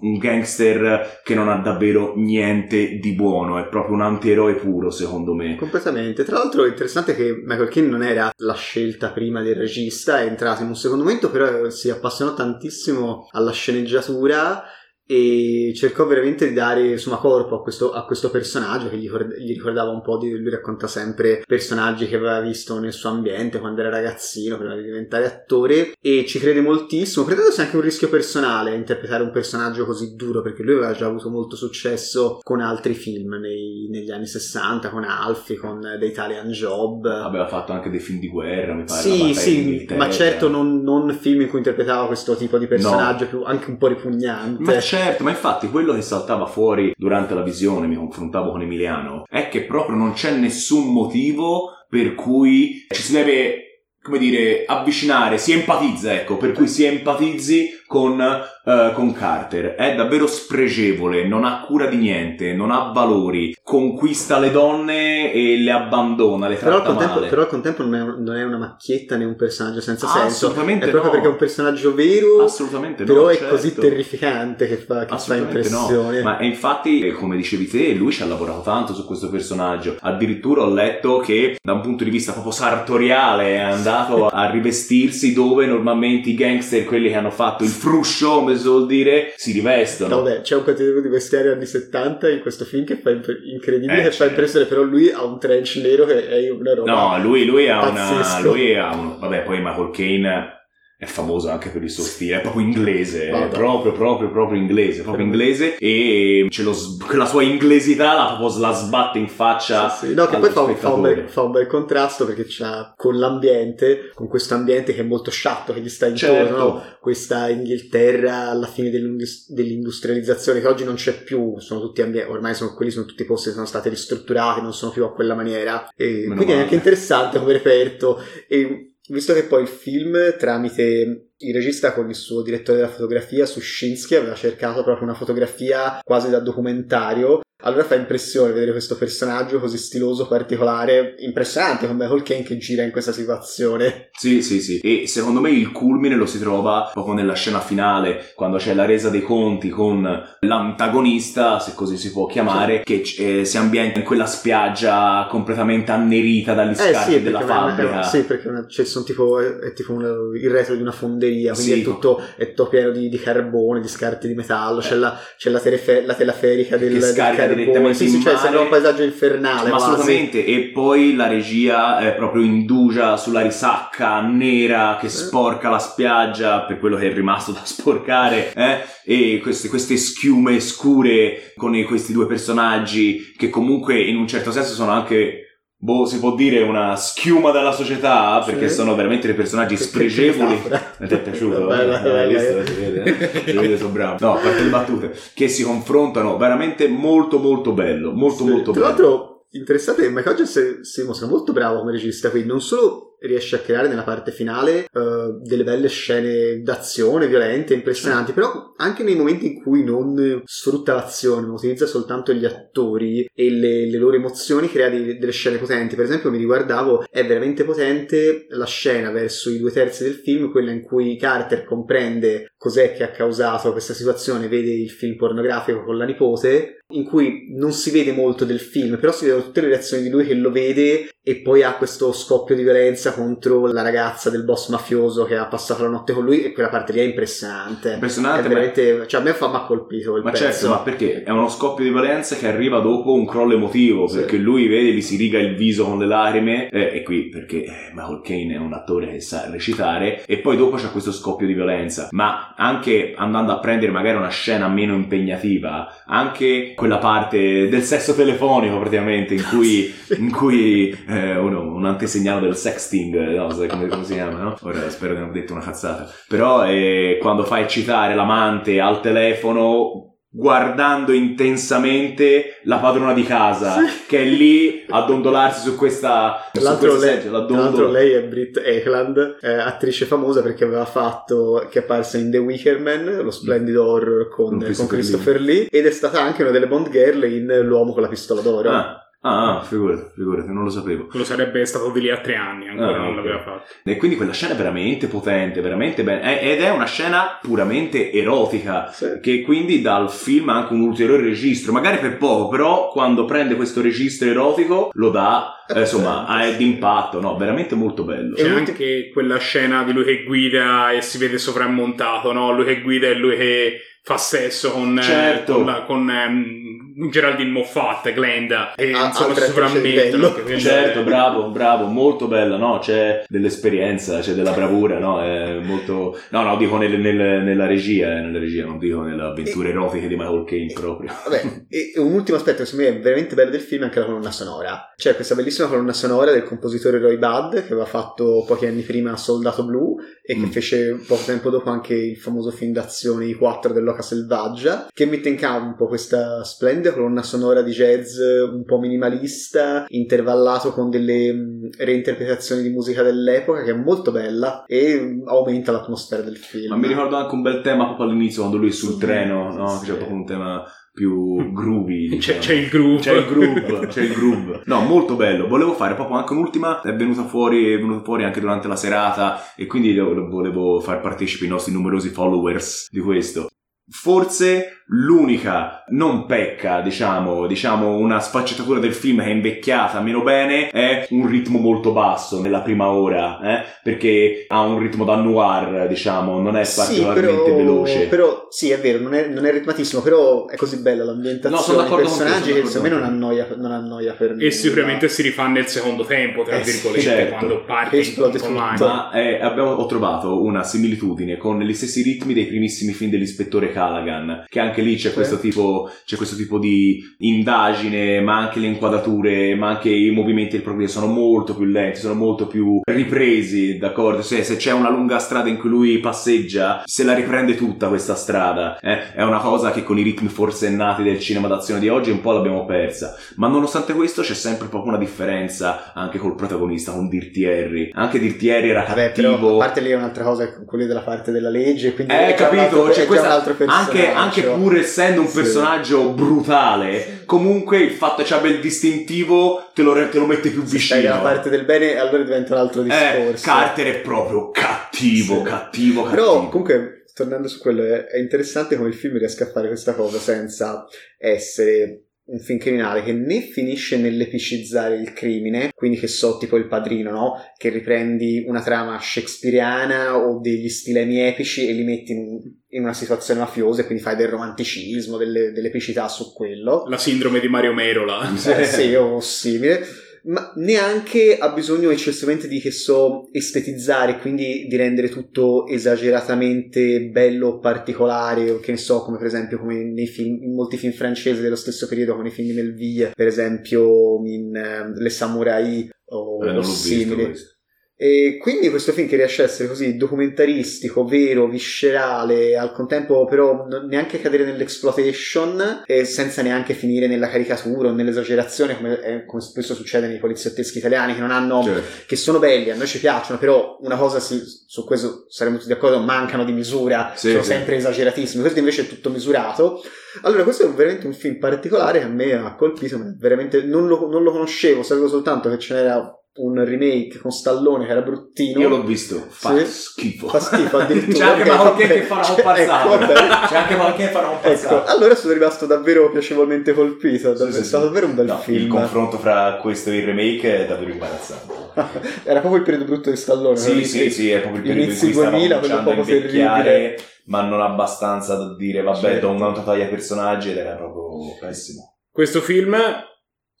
un, 0.00 0.18
gangster 0.18 1.20
che 1.22 1.34
non 1.34 1.48
ha 1.48 1.58
davvero 1.58 2.14
niente 2.16 2.98
di 2.98 3.12
buono, 3.12 3.58
è 3.58 3.68
proprio 3.68 3.94
un 3.94 4.02
antieroe 4.02 4.54
puro 4.54 4.90
secondo 4.90 5.34
me. 5.34 5.56
Completamente. 5.56 6.24
Tra 6.24 6.38
l'altro 6.38 6.64
è 6.64 6.68
interessante 6.68 7.14
che 7.14 7.42
Michael 7.44 7.68
Caine 7.68 7.88
non 7.88 8.02
era 8.02 8.32
la 8.38 8.54
scelta 8.54 9.10
prima 9.10 9.42
del 9.42 9.56
regista, 9.56 10.20
è 10.20 10.26
entrato 10.26 10.62
in 10.62 10.68
un 10.68 10.76
secondo 10.76 11.04
momento, 11.04 11.30
però 11.30 11.70
si 11.70 11.90
appassionò 11.90 12.34
tantissimo 12.34 13.28
alla 13.30 13.52
sceneggiatura 13.52 14.64
e 15.08 15.72
cercò 15.74 16.04
veramente 16.04 16.48
di 16.48 16.54
dare 16.54 16.90
insomma 16.90 17.18
corpo 17.18 17.54
a 17.54 17.62
questo, 17.62 17.92
a 17.92 18.04
questo 18.04 18.30
personaggio 18.30 18.88
che 18.88 18.96
gli, 18.96 19.08
gli, 19.08 19.52
ricordava 19.52 19.90
un 19.90 20.02
po' 20.02 20.18
di 20.18 20.36
lui 20.36 20.50
racconta 20.50 20.88
sempre 20.88 21.44
personaggi 21.46 22.08
che 22.08 22.16
aveva 22.16 22.40
visto 22.40 22.78
nel 22.80 22.92
suo 22.92 23.10
ambiente 23.10 23.60
quando 23.60 23.82
era 23.82 23.90
ragazzino 23.90 24.58
prima 24.58 24.74
di 24.74 24.82
diventare 24.82 25.26
attore 25.26 25.92
e 26.00 26.24
ci 26.26 26.40
crede 26.40 26.60
moltissimo 26.60 27.24
credendosi 27.24 27.60
anche 27.60 27.76
un 27.76 27.82
rischio 27.82 28.08
personale 28.08 28.74
interpretare 28.74 29.22
un 29.22 29.30
personaggio 29.30 29.86
così 29.86 30.16
duro 30.16 30.42
perché 30.42 30.64
lui 30.64 30.74
aveva 30.74 30.92
già 30.92 31.06
avuto 31.06 31.30
molto 31.30 31.54
successo 31.54 32.40
con 32.42 32.60
altri 32.60 32.94
film 32.94 33.34
nei, 33.34 33.86
negli 33.88 34.10
anni 34.10 34.26
60 34.26 34.90
con 34.90 35.04
Alfie 35.04 35.56
con 35.56 35.80
The 35.80 36.04
Italian 36.04 36.50
Job. 36.50 37.06
Aveva 37.06 37.46
fatto 37.46 37.72
anche 37.72 37.90
dei 37.90 38.00
film 38.00 38.18
di 38.18 38.28
guerra 38.28 38.74
mi 38.74 38.84
pare 38.84 39.02
sì 39.02 39.34
sì 39.34 39.86
ma 39.96 40.10
certo 40.10 40.48
non, 40.48 40.82
non, 40.82 41.16
film 41.16 41.42
in 41.42 41.48
cui 41.48 41.58
interpretava 41.58 42.06
questo 42.06 42.34
tipo 42.34 42.58
di 42.58 42.66
personaggio 42.66 43.24
no. 43.24 43.30
più, 43.30 43.42
anche 43.44 43.70
un 43.70 43.76
po' 43.78 43.86
ripugnante 43.86 44.62
ma 44.62 44.80
certo 44.96 45.24
ma 45.24 45.30
infatti 45.30 45.68
quello 45.68 45.92
che 45.92 46.02
saltava 46.02 46.46
fuori 46.46 46.92
durante 46.96 47.34
la 47.34 47.42
visione, 47.42 47.86
mi 47.86 47.96
confrontavo 47.96 48.50
con 48.50 48.62
Emiliano, 48.62 49.24
è 49.28 49.48
che 49.48 49.64
proprio 49.64 49.96
non 49.96 50.12
c'è 50.12 50.34
nessun 50.36 50.92
motivo 50.92 51.70
per 51.88 52.14
cui 52.14 52.86
ci 52.88 53.02
si 53.02 53.12
deve 53.12 53.65
come 54.06 54.18
dire, 54.18 54.64
avvicinare, 54.64 55.36
si 55.36 55.50
empatizza, 55.50 56.14
ecco, 56.14 56.36
per 56.36 56.52
cui 56.52 56.68
si 56.68 56.84
empatizzi 56.84 57.82
con, 57.88 58.20
uh, 58.20 58.92
con 58.92 59.12
Carter. 59.12 59.74
È 59.74 59.96
davvero 59.96 60.28
spregevole, 60.28 61.26
non 61.26 61.44
ha 61.44 61.64
cura 61.66 61.86
di 61.86 61.96
niente, 61.96 62.52
non 62.52 62.70
ha 62.70 62.92
valori, 62.92 63.56
conquista 63.64 64.38
le 64.38 64.52
donne 64.52 65.32
e 65.32 65.58
le 65.58 65.70
abbandona, 65.72 66.46
le 66.46 66.54
però 66.54 66.80
tratta 66.80 66.90
al 66.90 66.96
contempo, 66.96 67.28
Però 67.28 67.42
al 67.42 67.48
contempo 67.48 67.82
non 67.82 67.94
è, 67.96 67.98
non 67.98 68.36
è, 68.36 68.44
una 68.44 68.58
macchietta 68.58 69.16
né 69.16 69.24
un 69.24 69.34
personaggio 69.34 69.80
senza 69.80 70.06
senso. 70.06 70.46
Assolutamente 70.46 70.86
È 70.86 70.90
proprio 70.90 71.10
no. 71.10 71.16
perché 71.16 71.26
è 71.26 71.32
un 71.32 71.38
personaggio 71.38 71.94
vero, 71.94 72.44
Assolutamente 72.44 73.02
però 73.02 73.22
no, 73.22 73.30
è 73.30 73.36
certo. 73.36 73.54
così 73.54 73.74
terrificante 73.74 74.68
che 74.68 74.76
fa, 74.76 75.04
che 75.04 75.18
fa 75.18 75.34
impressione. 75.34 76.18
No. 76.18 76.24
Ma 76.24 76.40
infatti, 76.42 77.10
come 77.10 77.36
dicevi 77.36 77.66
te, 77.66 77.92
lui 77.94 78.12
ci 78.12 78.22
ha 78.22 78.26
lavorato 78.26 78.60
tanto 78.60 78.94
su 78.94 79.04
questo 79.04 79.30
personaggio. 79.30 79.96
Addirittura 80.00 80.62
ho 80.62 80.72
letto 80.72 81.18
che 81.18 81.58
da 81.60 81.72
un 81.72 81.80
punto 81.80 82.04
di 82.04 82.10
vista 82.10 82.30
proprio 82.30 82.52
sartoriale 82.52 83.54
è 83.54 83.58
andato 83.58 83.95
a 83.96 84.50
rivestirsi 84.50 85.32
dove 85.32 85.66
normalmente 85.66 86.30
i 86.30 86.34
gangster, 86.34 86.84
quelli 86.84 87.08
che 87.08 87.14
hanno 87.14 87.30
fatto 87.30 87.64
il 87.64 87.70
fruscio, 87.70 88.40
come 88.40 88.56
si 88.56 88.66
vuol 88.66 88.86
dire, 88.86 89.32
si 89.36 89.52
rivestono. 89.52 90.22
vabbè, 90.22 90.40
c'è 90.42 90.56
un 90.56 90.62
quantitativo 90.62 91.00
di 91.00 91.08
vestiario 91.08 91.52
anni 91.52 91.66
70 91.66 92.30
in 92.30 92.40
questo 92.40 92.64
film 92.64 92.84
che 92.84 92.96
fa 92.96 93.10
imp- 93.10 93.40
incredibile, 93.44 94.00
eh, 94.00 94.02
che 94.04 94.10
certo. 94.10 94.24
fa 94.24 94.30
impressione, 94.30 94.66
però 94.66 94.82
lui 94.82 95.10
ha 95.10 95.24
un 95.24 95.38
trench 95.38 95.80
nero 95.82 96.04
che 96.04 96.28
è 96.28 96.50
una 96.50 96.74
roba. 96.74 96.92
No, 96.92 97.22
lui, 97.22 97.44
lui 97.44 97.68
ha 97.68 97.88
una. 97.88 98.40
Lui 98.40 98.76
ha 98.76 98.94
un. 98.94 99.18
Vabbè, 99.18 99.42
poi 99.42 99.58
Michael 99.58 99.90
Caine 99.92 100.56
è 100.98 101.04
famoso 101.04 101.50
anche 101.50 101.68
per 101.68 101.82
il 101.82 101.90
suo 101.90 102.02
stile, 102.02 102.38
è 102.38 102.40
proprio 102.40 102.64
inglese, 102.64 103.28
è 103.28 103.48
proprio, 103.48 103.92
proprio, 103.92 104.30
proprio 104.30 104.58
inglese, 104.58 105.02
proprio 105.02 105.26
inglese 105.26 105.76
e 105.76 106.48
lo, 106.62 106.74
quella 107.04 107.26
sua 107.26 107.42
inglesità 107.42 108.14
la 108.14 108.36
proprio 108.38 108.58
la 108.58 108.72
sbatte 108.72 109.18
in 109.18 109.28
faccia. 109.28 109.90
Sì, 109.90 110.06
sì. 110.06 110.14
No, 110.14 110.24
che 110.26 110.38
poi 110.38 110.48
fa, 110.48 110.66
fa, 110.74 110.92
un 110.94 111.02
bel, 111.02 111.28
fa, 111.28 111.42
un 111.42 111.50
bel, 111.50 111.66
contrasto 111.66 112.24
perché 112.24 112.46
c'ha 112.48 112.94
con 112.96 113.18
l'ambiente, 113.18 114.10
con 114.14 114.26
questo 114.26 114.54
ambiente 114.54 114.94
che 114.94 115.00
è 115.00 115.04
molto 115.04 115.30
sciatto, 115.30 115.74
che 115.74 115.80
gli 115.80 115.90
sta 115.90 116.06
intorno, 116.06 116.34
certo. 116.34 116.56
no? 116.56 116.82
questa 116.98 117.50
Inghilterra 117.50 118.48
alla 118.48 118.66
fine 118.66 118.88
dell'industrializzazione 118.88 120.60
che 120.60 120.66
oggi 120.66 120.84
non 120.84 120.94
c'è 120.94 121.22
più, 121.22 121.58
sono 121.58 121.80
tutti 121.80 122.00
ambienti, 122.00 122.30
ormai 122.30 122.54
sono, 122.54 122.72
quelli 122.72 122.90
sono 122.90 123.04
tutti 123.04 123.24
posti 123.24 123.48
che 123.48 123.54
sono 123.54 123.66
stati 123.66 123.90
ristrutturati, 123.90 124.62
non 124.62 124.72
sono 124.72 124.92
più 124.92 125.04
a 125.04 125.12
quella 125.12 125.34
maniera. 125.34 125.90
E 125.94 126.24
quindi 126.24 126.46
male. 126.46 126.58
è 126.58 126.62
anche 126.62 126.74
interessante 126.74 127.38
come 127.38 127.52
reperto. 127.52 128.18
E 128.48 128.92
visto 129.08 129.32
che 129.34 129.44
poi 129.44 129.62
il 129.62 129.68
film 129.68 130.36
tramite 130.36 131.30
il 131.38 131.54
regista 131.54 131.92
con 131.92 132.08
il 132.08 132.14
suo 132.14 132.42
direttore 132.42 132.78
della 132.78 132.90
fotografia 132.90 133.44
Sushinsky 133.44 134.14
aveva 134.14 134.34
cercato 134.34 134.82
proprio 134.82 135.04
una 135.04 135.14
fotografia 135.14 136.00
quasi 136.02 136.30
da 136.30 136.40
documentario 136.40 137.42
allora 137.62 137.84
fa 137.84 137.94
impressione 137.94 138.52
vedere 138.52 138.70
questo 138.70 138.96
personaggio 138.96 139.58
così 139.58 139.78
stiloso, 139.78 140.28
particolare, 140.28 141.14
impressionante 141.20 141.86
come 141.86 142.04
Michael 142.04 142.22
Kane 142.22 142.42
che 142.42 142.58
gira 142.58 142.82
in 142.82 142.90
questa 142.90 143.12
situazione. 143.12 144.10
Sì, 144.12 144.42
sì, 144.42 144.60
sì. 144.60 144.78
E 144.78 145.06
secondo 145.06 145.40
me 145.40 145.50
il 145.50 145.72
culmine 145.72 146.16
lo 146.16 146.26
si 146.26 146.38
trova 146.38 146.90
proprio 146.92 147.14
nella 147.14 147.34
scena 147.34 147.60
finale, 147.60 148.32
quando 148.34 148.58
c'è 148.58 148.74
la 148.74 148.84
resa 148.84 149.08
dei 149.08 149.22
conti 149.22 149.70
con 149.70 150.02
l'antagonista, 150.40 151.58
se 151.58 151.72
così 151.74 151.96
si 151.96 152.12
può 152.12 152.26
chiamare, 152.26 152.82
sì. 152.84 153.02
che 153.02 153.38
eh, 153.40 153.44
si 153.46 153.56
ambienta 153.56 154.00
in 154.00 154.04
quella 154.04 154.26
spiaggia 154.26 155.26
completamente 155.28 155.90
annerita 155.92 156.52
dagli 156.52 156.74
scarti 156.74 157.14
eh, 157.14 157.16
sì, 157.16 157.22
della 157.22 157.40
fabbrica. 157.40 158.02
sì, 158.02 158.22
perché 158.24 158.66
cioè, 158.68 158.84
sono 158.84 159.04
tipo, 159.04 159.40
è, 159.40 159.72
tipo 159.72 159.94
un, 159.94 160.36
il 160.36 160.50
retro 160.50 160.74
di 160.74 160.82
una 160.82 160.92
fonderia, 161.26 161.52
quindi 161.52 161.72
sì, 161.72 161.80
è, 161.80 161.82
tutto, 161.82 162.22
è, 162.36 162.48
tutto, 162.48 162.68
pieno 162.68 162.90
di, 162.90 163.08
di, 163.08 163.18
carbone, 163.18 163.80
di 163.80 163.88
scarti 163.88 164.26
di 164.28 164.34
metallo, 164.34 164.80
eh. 164.80 164.82
c'è, 164.82 164.94
la, 164.94 165.18
c'è 165.36 165.50
la, 165.50 165.60
telefe, 165.60 166.02
la 166.04 166.14
teleferica 166.14 166.76
del, 166.76 166.98
del 166.98 167.12
direttamente 167.12 167.94
sì, 167.94 168.08
sì, 168.08 168.20
cioè 168.20 168.36
sembra 168.36 168.60
un 168.60 168.68
paesaggio 168.68 169.02
infernale. 169.02 169.70
Ma 169.70 169.76
assolutamente, 169.76 170.44
e 170.44 170.70
poi 170.72 171.14
la 171.14 171.26
regia 171.26 171.98
è 171.98 172.14
proprio 172.14 172.42
indugia 172.42 173.16
sulla 173.16 173.42
risacca 173.42 174.20
nera 174.20 174.98
che 175.00 175.08
sporca 175.08 175.68
la 175.68 175.78
spiaggia 175.78 176.62
per 176.62 176.78
quello 176.78 176.96
che 176.96 177.10
è 177.10 177.12
rimasto 177.12 177.52
da 177.52 177.62
sporcare, 177.64 178.52
eh? 178.54 178.80
e 179.04 179.40
queste, 179.42 179.68
queste 179.68 179.96
schiume 179.96 180.60
scure 180.60 181.52
con 181.56 181.74
questi 181.86 182.12
due 182.12 182.26
personaggi 182.26 183.32
che 183.36 183.50
comunque 183.50 184.00
in 184.00 184.16
un 184.16 184.26
certo 184.26 184.50
senso 184.50 184.74
sono 184.74 184.92
anche 184.92 185.45
boh, 185.86 186.04
si 186.04 186.18
può 186.18 186.34
dire 186.34 186.62
una 186.62 186.96
schiuma 186.96 187.52
della 187.52 187.70
società 187.70 188.42
perché 188.44 188.68
sì. 188.68 188.74
sono 188.74 188.96
veramente 188.96 189.28
dei 189.28 189.36
personaggi 189.36 189.76
spregevoli. 189.76 190.60
Ti 190.60 191.04
è 191.14 191.20
piaciuto? 191.20 191.72
Eh, 191.72 192.26
visto? 192.26 192.66
Si 192.66 192.74
vede, 192.74 193.42
si 193.44 193.52
vede, 193.52 193.78
sono 193.78 193.90
bravo. 193.90 194.16
No, 194.18 194.34
a 194.34 194.40
parte 194.40 194.64
le 194.64 194.68
battute, 194.68 195.14
che 195.32 195.46
si 195.46 195.62
confrontano, 195.62 196.36
veramente 196.36 196.88
molto 196.88 197.38
molto 197.38 197.72
bello, 197.72 198.10
molto 198.10 198.42
sì. 198.42 198.50
molto 198.50 198.72
Tra 198.72 198.80
bello. 198.80 198.94
Tra 198.94 199.04
l'altro, 199.04 199.46
interessante 199.50 200.10
Mike 200.10 200.28
Hodges 200.28 200.80
si 200.80 201.02
mostra 201.04 201.28
molto 201.28 201.52
bravo 201.52 201.78
come 201.78 201.92
regista 201.92 202.30
qui, 202.30 202.44
non 202.44 202.60
solo 202.60 203.15
riesce 203.20 203.56
a 203.56 203.60
creare 203.60 203.88
nella 203.88 204.02
parte 204.02 204.30
finale 204.30 204.86
uh, 204.92 205.40
delle 205.40 205.64
belle 205.64 205.88
scene 205.88 206.60
d'azione 206.62 207.26
violente, 207.26 207.74
impressionanti, 207.74 208.32
però 208.32 208.72
anche 208.76 209.02
nei 209.02 209.16
momenti 209.16 209.46
in 209.46 209.62
cui 209.62 209.84
non 209.84 210.42
sfrutta 210.44 210.94
l'azione, 210.94 211.46
ma 211.46 211.54
utilizza 211.54 211.86
soltanto 211.86 212.32
gli 212.32 212.44
attori 212.44 213.28
e 213.32 213.50
le, 213.50 213.90
le 213.90 213.98
loro 213.98 214.16
emozioni, 214.16 214.70
crea 214.70 214.88
di, 214.88 215.18
delle 215.18 215.32
scene 215.32 215.58
potenti. 215.58 215.94
Per 215.94 216.04
esempio, 216.04 216.30
mi 216.30 216.38
riguardavo, 216.38 217.04
è 217.10 217.24
veramente 217.26 217.64
potente 217.64 218.46
la 218.50 218.66
scena 218.66 219.10
verso 219.10 219.50
i 219.50 219.58
due 219.58 219.72
terzi 219.72 220.04
del 220.04 220.14
film, 220.14 220.50
quella 220.50 220.70
in 220.70 220.82
cui 220.82 221.16
Carter 221.16 221.64
comprende 221.64 222.52
cos'è 222.56 222.92
che 222.92 223.04
ha 223.04 223.10
causato 223.10 223.72
questa 223.72 223.94
situazione, 223.94 224.48
vede 224.48 224.70
il 224.70 224.90
film 224.90 225.16
pornografico 225.16 225.84
con 225.84 225.96
la 225.96 226.04
nipote, 226.04 226.80
in 226.92 227.04
cui 227.04 227.48
non 227.50 227.72
si 227.72 227.90
vede 227.90 228.12
molto 228.12 228.44
del 228.44 228.60
film, 228.60 228.98
però 228.98 229.12
si 229.12 229.24
vedono 229.24 229.44
tutte 229.44 229.60
le 229.60 229.68
reazioni 229.68 230.04
di 230.04 230.10
lui 230.10 230.24
che 230.24 230.34
lo 230.34 230.50
vede 230.50 231.08
e 231.20 231.40
poi 231.40 231.62
ha 231.62 231.76
questo 231.76 232.12
scoppio 232.12 232.54
di 232.54 232.62
violenza 232.62 233.05
contro 233.12 233.66
la 233.66 233.82
ragazza 233.82 234.30
del 234.30 234.44
boss 234.44 234.68
mafioso 234.68 235.24
che 235.24 235.36
ha 235.36 235.46
passato 235.46 235.82
la 235.82 235.88
notte 235.88 236.12
con 236.12 236.24
lui 236.24 236.42
e 236.42 236.52
quella 236.52 236.68
parte 236.68 236.92
lì 236.92 237.00
è 237.00 237.04
impressionante. 237.04 237.94
Impressionante. 237.94 238.40
È 238.40 238.48
veramente, 238.48 238.92
ma... 238.94 239.06
cioè 239.06 239.20
a 239.20 239.24
me 239.24 239.34
fa, 239.34 239.48
mi 239.48 239.56
ha 239.56 239.60
colpito 239.60 240.10
quel 240.12 240.22
Ma 240.22 240.30
pezzo. 240.30 240.44
certo, 240.44 240.68
ma 240.68 240.78
perché? 240.78 241.22
È 241.22 241.30
uno 241.30 241.48
scoppio 241.48 241.84
di 241.84 241.90
violenza 241.90 242.36
che 242.36 242.46
arriva 242.46 242.80
dopo 242.80 243.12
un 243.12 243.26
crollo 243.26 243.54
emotivo, 243.54 244.06
sì. 244.06 244.18
perché 244.18 244.36
lui 244.36 244.66
vede, 244.68 244.92
gli 244.92 245.00
si 245.00 245.16
riga 245.16 245.38
il 245.38 245.54
viso 245.56 245.84
con 245.84 245.98
le 245.98 246.06
lacrime, 246.06 246.68
eh, 246.68 246.96
e 246.96 247.02
qui 247.02 247.28
perché 247.28 247.64
eh, 247.64 247.72
Michael 247.92 248.20
Kane 248.22 248.54
è 248.54 248.58
un 248.58 248.72
attore 248.72 249.08
che 249.08 249.20
sa 249.20 249.48
recitare, 249.50 250.24
e 250.26 250.38
poi 250.38 250.56
dopo 250.56 250.76
c'è 250.76 250.90
questo 250.90 251.12
scoppio 251.12 251.46
di 251.46 251.54
violenza. 251.54 252.08
Ma 252.10 252.54
anche 252.56 253.14
andando 253.16 253.52
a 253.52 253.58
prendere 253.58 253.92
magari 253.92 254.16
una 254.16 254.28
scena 254.28 254.68
meno 254.68 254.94
impegnativa, 254.94 256.02
anche 256.06 256.74
quella 256.74 256.98
parte 256.98 257.68
del 257.68 257.82
sesso 257.82 258.14
telefonico 258.14 258.78
praticamente, 258.78 259.34
in 259.34 259.44
cui, 259.48 259.92
in 260.18 260.30
cui 260.30 260.96
eh, 261.08 261.36
uno, 261.36 261.62
un 261.62 261.84
antesegnale 261.84 262.40
del 262.40 262.56
sexting, 262.56 262.95
no, 263.04 263.66
come, 263.68 263.86
come 263.88 264.04
si 264.04 264.14
chiama, 264.14 264.38
no? 264.38 264.56
Ora 264.62 264.88
spero 264.90 265.12
di 265.12 265.20
non 265.20 265.28
aver 265.28 265.40
detto 265.40 265.52
una 265.52 265.62
cazzata. 265.62 266.08
Però 266.28 266.66
eh, 266.66 267.18
quando 267.20 267.44
fai 267.44 267.62
eccitare 267.62 268.14
l'amante 268.14 268.80
al 268.80 269.00
telefono 269.00 270.06
guardando 270.36 271.12
intensamente 271.12 272.60
la 272.64 272.76
padrona 272.76 273.14
di 273.14 273.22
casa 273.22 273.80
sì. 273.80 274.04
che 274.06 274.18
è 274.18 274.24
lì 274.24 274.84
a 274.86 275.00
dondolarsi 275.02 275.70
su 275.70 275.76
questa, 275.76 276.50
l'altro, 276.60 276.92
su 276.92 277.00
lei, 277.00 277.20
tra 277.22 277.30
l'altro 277.30 277.90
lei 277.90 278.12
è 278.12 278.22
Britt 278.22 278.60
Eklund 278.62 279.38
eh, 279.40 279.50
attrice 279.50 280.04
famosa 280.04 280.42
perché 280.42 280.64
aveva 280.64 280.84
fatto 280.84 281.66
che 281.70 281.78
è 281.78 281.82
apparsa 281.82 282.18
in 282.18 282.30
The 282.30 282.36
Wicker 282.36 282.78
Man 282.80 283.22
lo 283.22 283.30
splendido 283.30 283.86
horror 283.86 284.28
con, 284.28 284.50
con, 284.50 284.58
Christopher, 284.58 284.92
Christopher 284.92 285.40
Lee. 285.40 285.54
Lee. 285.54 285.68
ed 285.70 285.86
è 285.86 285.90
stata 285.90 286.20
anche 286.20 286.42
una 286.42 286.50
delle 286.50 286.68
Bond 286.68 286.90
Girl 286.90 287.24
in 287.24 287.60
L'uomo 287.64 287.94
con 287.94 288.02
la 288.02 288.08
pistola 288.08 288.42
d'oro 288.42 288.70
ah 288.70 289.05
Ah, 289.22 289.62
figurati, 289.64 290.12
figurati, 290.14 290.52
non 290.52 290.64
lo 290.64 290.70
sapevo. 290.70 291.06
Quello 291.06 291.24
sarebbe 291.24 291.64
stato 291.64 291.90
di 291.90 292.00
lì 292.00 292.10
a 292.10 292.20
tre 292.20 292.36
anni, 292.36 292.68
ancora 292.68 292.94
ah, 292.94 292.98
non 292.98 293.06
okay. 293.06 293.14
l'aveva 293.16 293.42
fatto. 293.42 293.72
E 293.84 293.96
quindi 293.96 294.16
quella 294.16 294.32
scena 294.32 294.54
è 294.54 294.56
veramente 294.56 295.08
potente, 295.08 295.60
veramente 295.60 296.04
bella. 296.04 296.38
Ed 296.38 296.60
è 296.60 296.70
una 296.70 296.86
scena 296.86 297.38
puramente 297.40 298.12
erotica, 298.12 298.90
sì. 298.92 299.18
che 299.20 299.42
quindi 299.42 299.80
dà 299.80 299.96
al 299.96 300.10
film 300.10 300.50
anche 300.50 300.74
un 300.74 300.80
ulteriore 300.80 301.22
registro. 301.22 301.72
Magari 301.72 301.98
per 301.98 302.18
poco, 302.18 302.48
però 302.48 302.90
quando 302.90 303.24
prende 303.24 303.56
questo 303.56 303.82
registro 303.82 304.28
erotico 304.28 304.90
lo 304.92 305.10
dà, 305.10 305.64
eh, 305.66 305.80
insomma, 305.80 306.26
è 306.42 306.54
d'impatto, 306.54 307.20
no? 307.20 307.36
Veramente 307.36 307.74
molto 307.74 308.04
bello. 308.04 308.36
C'è 308.36 308.48
anche 308.48 309.10
quella 309.12 309.38
scena 309.38 309.82
di 309.82 309.92
lui 309.92 310.04
che 310.04 310.22
guida 310.22 310.92
e 310.92 311.00
si 311.00 311.18
vede 311.18 311.38
sovrammontato, 311.38 312.32
no? 312.32 312.52
Lui 312.52 312.64
che 312.64 312.80
guida 312.80 313.08
e 313.08 313.14
lui 313.14 313.36
che 313.36 313.80
fa 314.06 314.18
sesso 314.18 314.70
con, 314.70 315.00
certo. 315.02 315.50
eh, 315.50 315.54
con, 315.56 315.64
la, 315.66 315.82
con 315.82 316.08
um, 316.08 316.65
Geraldine 317.10 317.50
Moffat, 317.50 318.10
Glenda 318.14 318.74
e 318.74 318.92
ah, 318.92 319.08
insomma 319.08 319.34
si 319.34 319.40
sovrammettono 319.42 320.34
certo 320.58 321.02
bravo 321.02 321.50
bravo 321.50 321.86
molto 321.88 322.26
bella 322.26 322.56
no? 322.56 322.78
C'è 322.78 323.24
dell'esperienza 323.28 324.20
c'è 324.20 324.32
della 324.32 324.52
bravura 324.52 324.98
no? 324.98 325.22
È 325.22 325.60
molto 325.62 326.18
no 326.30 326.42
no 326.42 326.56
dico 326.56 326.78
nel, 326.78 326.98
nel, 326.98 327.42
nella 327.42 327.66
regia 327.66 328.16
eh, 328.16 328.20
nella 328.22 328.38
regia 328.38 328.64
non 328.64 328.78
dico 328.78 329.02
nelle 329.02 329.22
avventure 329.22 329.68
e... 329.68 329.72
erotiche 329.72 330.08
di 330.08 330.16
Michael 330.16 330.44
Caine 330.46 330.72
proprio. 330.72 331.12
Vabbè 331.24 331.64
e 331.68 331.92
un 331.96 332.14
ultimo 332.14 332.38
aspetto 332.38 332.62
che 332.62 332.64
secondo 332.64 332.90
me 332.90 332.96
è 332.96 333.00
veramente 333.02 333.34
bello 333.34 333.50
del 333.50 333.60
film 333.60 333.82
è 333.82 333.84
anche 333.84 334.00
la 334.00 334.06
colonna 334.06 334.30
sonora. 334.30 334.94
C'è 334.96 335.14
questa 335.14 335.34
bellissima 335.34 335.68
colonna 335.68 335.92
sonora 335.92 336.32
del 336.32 336.44
compositore 336.44 336.98
Roy 336.98 337.18
Budd 337.18 337.52
che 337.56 337.72
aveva 337.72 337.84
fatto 337.84 338.42
pochi 338.46 338.64
anni 338.64 338.82
prima 338.82 339.14
Soldato 339.18 339.66
Blu 339.66 339.96
e 340.24 340.32
che 340.32 340.46
mm. 340.46 340.50
fece 340.50 340.98
poco 341.06 341.24
tempo 341.26 341.50
dopo 341.50 341.68
anche 341.68 341.94
il 341.94 342.16
famoso 342.16 342.50
film 342.50 342.72
d'azione 342.72 343.26
I 343.26 343.34
4 343.34 343.74
dell'Oca 343.74 344.00
Selvaggia 344.00 344.88
che 344.94 345.04
mette 345.04 345.28
in 345.28 345.36
campo 345.36 345.86
questa 345.86 346.42
splendida 346.42 346.85
colonna 346.92 347.22
sonora 347.22 347.62
di 347.62 347.72
jazz 347.72 348.18
un 348.18 348.64
po' 348.64 348.78
minimalista 348.78 349.86
intervallato 349.88 350.72
con 350.72 350.90
delle 350.90 351.32
mm, 351.32 351.64
reinterpretazioni 351.78 352.62
di 352.62 352.70
musica 352.70 353.02
dell'epoca 353.02 353.62
che 353.62 353.70
è 353.70 353.76
molto 353.76 354.10
bella 354.10 354.64
e 354.66 355.22
aumenta 355.24 355.72
l'atmosfera 355.72 356.22
del 356.22 356.36
film 356.36 356.70
ma 356.70 356.76
mi 356.76 356.88
ricordo 356.88 357.16
anche 357.16 357.34
un 357.34 357.42
bel 357.42 357.60
tema 357.60 357.86
proprio 357.86 358.06
all'inizio 358.06 358.42
quando 358.42 358.58
lui 358.58 358.68
è 358.68 358.72
sul 358.72 358.94
sì, 358.94 358.98
treno 358.98 359.52
no? 359.54 359.68
Sì. 359.68 359.86
c'è 359.86 359.94
proprio 359.94 360.16
un 360.16 360.26
tema 360.26 360.64
più 360.96 361.52
groovy. 361.52 362.08
Diciamo. 362.08 362.38
C'è, 362.38 362.46
c'è, 362.46 362.54
il 362.54 362.68
groove. 362.70 363.00
C'è 363.00 363.12
il 363.12 363.26
groove, 363.26 363.86
c'è 363.88 364.02
il 364.02 364.14
groove. 364.14 364.62
No, 364.64 364.80
molto 364.80 365.14
bello. 365.14 365.46
Volevo 365.46 365.74
fare 365.74 365.94
proprio 365.94 366.16
anche 366.16 366.32
un'ultima, 366.32 366.80
è 366.80 366.94
venuta 366.94 367.24
fuori, 367.24 367.74
è 367.74 367.76
venuta 367.76 368.02
fuori 368.02 368.24
anche 368.24 368.40
durante 368.40 368.66
la 368.66 368.76
serata 368.76 369.54
e 369.54 369.66
quindi 369.66 369.94
volevo 369.98 370.80
far 370.80 371.02
partecipi 371.02 371.44
i 371.44 371.48
nostri 371.48 371.72
numerosi 371.72 372.08
followers 372.08 372.88
di 372.90 373.00
questo. 373.00 373.48
Forse 373.88 374.82
l'unica 374.88 375.84
non 375.88 376.26
pecca, 376.26 376.80
diciamo, 376.80 377.46
diciamo 377.46 377.96
una 377.96 378.20
sfaccettatura 378.20 378.78
del 378.78 378.92
film 378.92 379.20
che 379.20 379.26
è 379.26 379.30
invecchiata 379.30 380.00
meno 380.00 380.22
bene 380.22 380.70
è 380.70 381.06
un 381.10 381.28
ritmo 381.28 381.58
molto 381.58 381.92
basso 381.92 382.40
nella 382.40 382.60
prima 382.60 382.88
ora, 382.88 383.40
eh? 383.40 383.64
perché 383.82 384.44
ha 384.48 384.62
un 384.62 384.78
ritmo 384.78 385.04
da 385.04 385.16
noir, 385.16 385.86
diciamo, 385.88 386.40
non 386.40 386.56
è 386.56 386.68
particolarmente 386.74 387.32
sì, 387.32 387.42
però, 387.42 387.56
veloce. 387.56 388.06
Però 388.06 388.46
sì, 388.50 388.70
è 388.70 388.78
vero, 388.78 389.00
non 389.00 389.14
è, 389.14 389.28
non 389.28 389.46
è, 389.46 389.52
ritmatissimo, 389.52 390.02
però 390.02 390.46
è 390.46 390.56
così 390.56 390.78
bella 390.78 391.04
l'ambientazione, 391.04 391.88
no, 391.88 391.94
i 391.94 392.02
personaggi 392.02 392.52
che 392.52 392.66
secondo 392.66 392.82
me 392.82 392.88
non 392.88 393.02
annoia, 393.04 393.46
non 393.56 393.70
annoia 393.70 394.14
per 394.14 394.34
me. 394.34 394.44
E 394.44 394.50
sicuramente 394.50 395.08
si 395.08 395.22
rifà 395.22 395.46
nel 395.46 395.66
secondo 395.66 396.04
tempo, 396.04 396.42
tra 396.42 396.58
eh, 396.58 396.62
virgolette, 396.62 397.00
certo. 397.00 397.36
quando 397.36 397.64
parte 397.64 397.98
esplode 397.98 398.38
tutto. 398.38 398.50
Ma 398.50 399.12
eh, 399.12 399.40
abbiamo, 399.40 399.70
ho 399.70 399.86
trovato 399.86 400.42
una 400.42 400.64
similitudine 400.64 401.36
con 401.36 401.60
gli 401.60 401.74
stessi 401.74 402.02
ritmi 402.02 402.34
dei 402.34 402.46
primissimi 402.46 402.92
film 402.92 403.10
dell'ispettore 403.10 403.72
Callaghan, 403.76 404.44
che 404.48 404.58
anche 404.60 404.80
lì 404.80 404.96
c'è 404.96 405.12
questo, 405.12 405.38
tipo, 405.38 405.90
c'è 406.06 406.16
questo 406.16 406.34
tipo 406.34 406.58
di 406.58 406.98
indagine, 407.18 408.20
ma 408.22 408.38
anche 408.38 408.58
le 408.58 408.66
inquadrature, 408.68 409.54
ma 409.54 409.68
anche 409.68 409.90
i 409.90 410.10
movimenti 410.10 410.52
del 410.52 410.62
progresso 410.62 411.00
sono 411.00 411.12
molto 411.12 411.54
più 411.54 411.64
lenti, 411.66 412.00
sono 412.00 412.14
molto 412.14 412.46
più 412.46 412.80
ripresi, 412.84 413.76
d'accordo? 413.78 414.22
Se, 414.22 414.42
se 414.42 414.56
c'è 414.56 414.72
una 414.72 414.90
lunga 414.90 415.18
strada 415.18 415.48
in 415.48 415.58
cui 415.58 415.68
lui 415.68 415.98
passeggia, 415.98 416.82
se 416.84 417.04
la 417.04 417.14
riprende 417.14 417.54
tutta 417.54 417.88
questa 417.88 418.14
strada, 418.14 418.78
eh? 418.80 419.12
è 419.12 419.22
una 419.22 419.38
cosa 419.38 419.70
che 419.70 419.82
con 419.82 419.98
i 419.98 420.02
ritmi 420.02 420.28
forsennati 420.28 421.02
del 421.02 421.20
cinema 421.20 421.48
d'azione 421.48 421.80
di 421.80 421.88
oggi 421.88 422.10
un 422.10 422.20
po' 422.20 422.32
l'abbiamo 422.32 422.64
persa, 422.64 423.14
ma 423.36 423.48
nonostante 423.48 423.92
questo 423.92 424.22
c'è 424.22 424.34
sempre 424.34 424.68
proprio 424.68 424.90
una 424.92 424.98
differenza 425.00 425.92
anche 425.94 426.18
col 426.18 426.34
protagonista, 426.34 426.92
con 426.92 427.08
Dirty 427.08 427.44
Harry. 427.44 427.90
Anche 427.92 428.18
Dirty 428.18 428.50
Harry 428.50 428.68
era 428.70 428.84
Vabbè, 428.86 429.06
cattivo. 429.12 429.34
però, 429.36 429.54
a 429.54 429.58
parte 429.58 429.80
lì 429.80 429.90
è 429.90 429.94
un'altra 429.96 430.24
cosa, 430.24 430.62
quelli 430.64 430.86
della 430.86 431.00
parte 431.02 431.30
della 431.32 431.50
legge, 431.50 431.92
quindi 431.94 432.12
Eh, 432.14 432.34
capito? 432.34 432.62
altro- 432.62 432.84
Cioè, 432.86 432.92
è 432.94 433.00
già 433.00 433.06
questa- 433.06 433.26
un 433.26 433.32
altro. 433.32 433.54
Anche, 433.66 434.10
anche 434.10 434.42
pur 434.42 434.76
essendo 434.76 435.20
un 435.20 435.28
Sì. 435.28 435.34
personaggio 435.34 436.10
brutale, 436.10 437.22
comunque 437.26 437.78
il 437.78 437.90
fatto 437.92 438.22
che 438.22 438.34
abbia 438.34 438.50
il 438.50 438.60
distintivo 438.60 439.70
te 439.74 439.82
lo, 439.82 439.92
te 440.08 440.18
lo 440.18 440.26
mette 440.26 440.50
più 440.50 440.60
Se 440.64 440.76
vicino. 440.76 441.00
stai 441.00 441.02
dalla 441.02 441.20
parte 441.22 441.50
del 441.50 441.64
bene, 441.64 441.96
allora 441.96 442.22
diventa 442.22 442.54
un 442.54 442.60
altro 442.60 442.82
Eh, 442.82 442.84
discorso. 442.84 443.44
Carter 443.44 443.86
è 443.86 444.00
proprio 444.00 444.50
cattivo, 444.50 445.36
Sì. 445.38 445.42
cattivo, 445.42 446.02
cattivo. 446.02 446.02
Però 446.10 446.48
comunque, 446.48 447.04
tornando 447.14 447.48
su 447.48 447.58
quello, 447.60 447.82
è 447.82 448.18
interessante 448.18 448.76
come 448.76 448.88
il 448.88 448.94
film 448.94 449.18
riesca 449.18 449.44
a 449.44 449.50
fare 449.50 449.68
questa 449.68 449.94
cosa 449.94 450.18
senza 450.18 450.84
essere 451.18 452.02
un 452.28 452.40
film 452.40 452.58
criminale 452.58 453.02
che 453.04 453.12
né 453.12 453.40
finisce 453.40 453.96
nell'epicizzare 453.96 454.96
il 454.96 455.12
crimine, 455.12 455.72
quindi 455.74 455.98
che 455.98 456.08
so 456.08 456.38
tipo 456.38 456.56
il 456.56 456.66
padrino, 456.66 457.10
no? 457.10 457.34
Che 457.56 457.68
riprendi 457.68 458.44
una 458.46 458.62
trama 458.62 458.98
shakespeariana 459.00 460.16
o 460.16 460.40
degli 460.40 460.68
stilemi 460.68 461.20
epici 461.20 461.68
e 461.68 461.72
li 461.72 461.84
metti 461.84 462.12
in, 462.12 462.40
in 462.70 462.82
una 462.82 462.94
situazione 462.94 463.40
mafiosa 463.40 463.82
e 463.82 463.84
quindi 463.86 464.02
fai 464.02 464.16
del 464.16 464.28
romanticismo, 464.28 465.16
delle, 465.16 465.52
dell'epicità 465.52 466.08
su 466.08 466.32
quello. 466.32 466.84
La 466.88 466.98
sindrome 466.98 467.38
di 467.38 467.48
Mario 467.48 467.72
Merola. 467.72 468.28
Eh, 468.32 468.64
sì, 468.64 468.94
o 468.98 469.20
simile. 469.20 469.84
Ma 470.26 470.52
neanche 470.56 471.38
ha 471.38 471.52
bisogno 471.52 471.90
eccessivamente 471.90 472.48
di 472.48 472.58
che 472.60 472.72
so 472.72 473.28
estetizzare, 473.32 474.18
quindi 474.18 474.66
di 474.68 474.74
rendere 474.76 475.08
tutto 475.08 475.66
esageratamente 475.68 477.10
bello 477.10 477.48
o 477.48 477.58
particolare, 477.58 478.50
o 478.50 478.58
che 478.58 478.72
ne 478.72 478.76
so, 478.76 479.02
come 479.02 479.18
per 479.18 479.26
esempio 479.28 479.58
come 479.58 479.84
nei 479.84 480.06
film, 480.08 480.42
in 480.42 480.54
molti 480.54 480.76
film 480.78 480.92
francesi 480.92 481.40
dello 481.40 481.54
stesso 481.56 481.86
periodo, 481.86 482.16
come 482.16 482.28
i 482.28 482.32
film 482.32 482.48
di 482.48 482.54
Melville, 482.54 483.12
per 483.14 483.26
esempio 483.28 484.20
in 484.24 484.54
eh, 484.56 484.92
Le 485.00 485.10
Samurai 485.10 485.88
o, 486.06 486.44
Eh, 486.44 486.54
visto 486.54 486.72
simili. 486.72 487.24
questo. 487.24 487.54
E 487.98 488.36
quindi 488.38 488.68
questo 488.68 488.92
film 488.92 489.08
che 489.08 489.16
riesce 489.16 489.40
a 489.40 489.46
essere 489.46 489.68
così 489.68 489.96
documentaristico, 489.96 491.06
vero, 491.06 491.48
viscerale, 491.48 492.54
al 492.54 492.72
contempo 492.72 493.24
però 493.24 493.66
neanche 493.88 494.20
cadere 494.20 494.44
nell'exploitation 494.44 495.82
e 495.86 496.04
senza 496.04 496.42
neanche 496.42 496.74
finire 496.74 497.06
nella 497.06 497.30
caricatura 497.30 497.88
o 497.88 497.92
nell'esagerazione 497.92 498.76
come, 498.76 499.00
eh, 499.02 499.24
come 499.24 499.40
spesso 499.40 499.74
succede 499.74 500.08
nei 500.08 500.18
poliziotteschi 500.18 500.76
italiani 500.76 501.14
che 501.14 501.20
non 501.20 501.30
hanno 501.30 501.62
Cioè, 501.62 501.80
che 502.06 502.16
sono 502.16 502.38
belli, 502.38 502.70
a 502.70 502.74
noi 502.76 502.86
ci 502.86 502.98
piacciono, 502.98 503.38
però 503.38 503.78
una 503.80 503.96
cosa 503.96 504.20
si- 504.20 504.42
su 504.66 504.84
questo 504.84 505.24
saremo 505.28 505.56
tutti 505.56 505.68
d'accordo, 505.70 505.98
mancano 506.00 506.44
di 506.44 506.52
misura, 506.52 507.12
Sì, 507.16 507.30
sono 507.30 507.42
sì. 507.42 507.48
sempre 507.48 507.76
esageratissimi, 507.76 508.42
questo 508.42 508.58
invece 508.58 508.82
è 508.82 508.88
tutto 508.88 509.08
misurato. 509.08 509.82
Allora, 510.22 510.42
questo 510.42 510.64
è 510.64 510.68
veramente 510.70 511.06
un 511.06 511.14
film 511.14 511.38
particolare 511.38 512.00
che 512.00 512.04
a 512.04 512.08
me 512.08 512.32
ha 512.34 512.54
colpito, 512.56 512.98
veramente 513.18 513.62
non 513.62 513.86
lo, 513.86 514.06
non 514.06 514.22
lo 514.22 514.32
conoscevo, 514.32 514.82
sapevo 514.82 515.08
soltanto 515.08 515.48
che 515.48 515.58
ce 515.58 515.74
n'era 515.74 516.10
un 516.38 516.62
remake 516.64 517.18
con 517.18 517.30
Stallone 517.30 517.86
che 517.86 517.90
era 517.92 518.02
bruttino. 518.02 518.60
io 518.60 518.68
l'ho 518.68 518.82
visto, 518.82 519.24
fa 519.28 519.56
Sì. 519.58 519.64
schifo. 519.66 520.28
Fa 520.28 520.38
schifo 520.40 520.78
addirittura. 520.78 521.14
C'è 521.18 521.30
anche 521.32 521.42
Ok, 521.50 521.56
Malocchia 521.56 521.86
vabbè. 521.86 521.98
che 522.00 522.06
fa 522.06 522.14
una 522.14 522.22
Cioè, 522.24 522.34
comparsata. 522.34 522.94
ecco. 523.12 523.46
C'è 523.46 523.56
anche 523.56 523.76
Malocchia 523.76 524.06
che 524.06 524.12
fa 524.12 524.18
una 524.18 524.28
Ecco, 524.28 524.40
comparsata. 524.42 524.84
allora 524.92 525.14
sono 525.14 525.32
rimasto 525.32 525.66
davvero 525.66 526.10
piacevolmente 526.10 526.72
colpito, 526.74 527.36
Sì, 527.36 527.42
è 527.44 527.52
sì, 527.52 527.64
stato 527.64 527.84
sì. 527.84 527.88
davvero 527.88 528.06
un 528.06 528.14
bel 528.14 528.26
No, 528.26 528.34
Il 528.34 528.40
film. 528.40 528.68
confronto 528.68 529.18
fra 529.18 529.58
questo 529.60 529.90
e 529.90 529.96
il 529.96 530.04
remake 530.04 530.64
è 530.64 530.66
davvero 530.66 530.90
imbarazzante. 530.90 531.54
Era 532.24 532.40
proprio 532.40 532.56
il 532.60 532.62
periodo 532.64 532.84
brutto 532.86 533.10
di 533.10 533.16
Stallone. 533.16 533.56
Sì, 533.56 533.84
sì, 533.84 534.10
sì, 534.10 534.30
è 534.30 534.40
proprio 534.40 534.62
il 534.62 534.66
periodo 534.68 534.82
in 534.82 534.88
Inizi 534.90 535.04
cui 535.06 535.12
stava 535.14 535.30
2000, 535.30 535.58
quello 535.58 535.74
cominciando 535.74 535.90
a 535.90 536.04
poco 536.04 536.16
invecchiare, 536.16 536.62
terribile. 536.72 537.02
ma 537.26 537.42
non 537.42 537.60
abbastanza 537.60 538.34
da 538.36 538.54
dire, 538.56 538.82
vabbè, 538.82 538.98
Certo. 539.00 539.26
do 539.26 539.32
un'altra 539.32 539.62
taglia 539.62 539.84
ai 539.84 539.90
personaggi 539.90 540.50
ed 540.50 540.56
era 540.58 540.74
proprio 540.74 541.36
pessimo. 541.40 541.94
Questo 542.10 542.40
film 542.40 542.74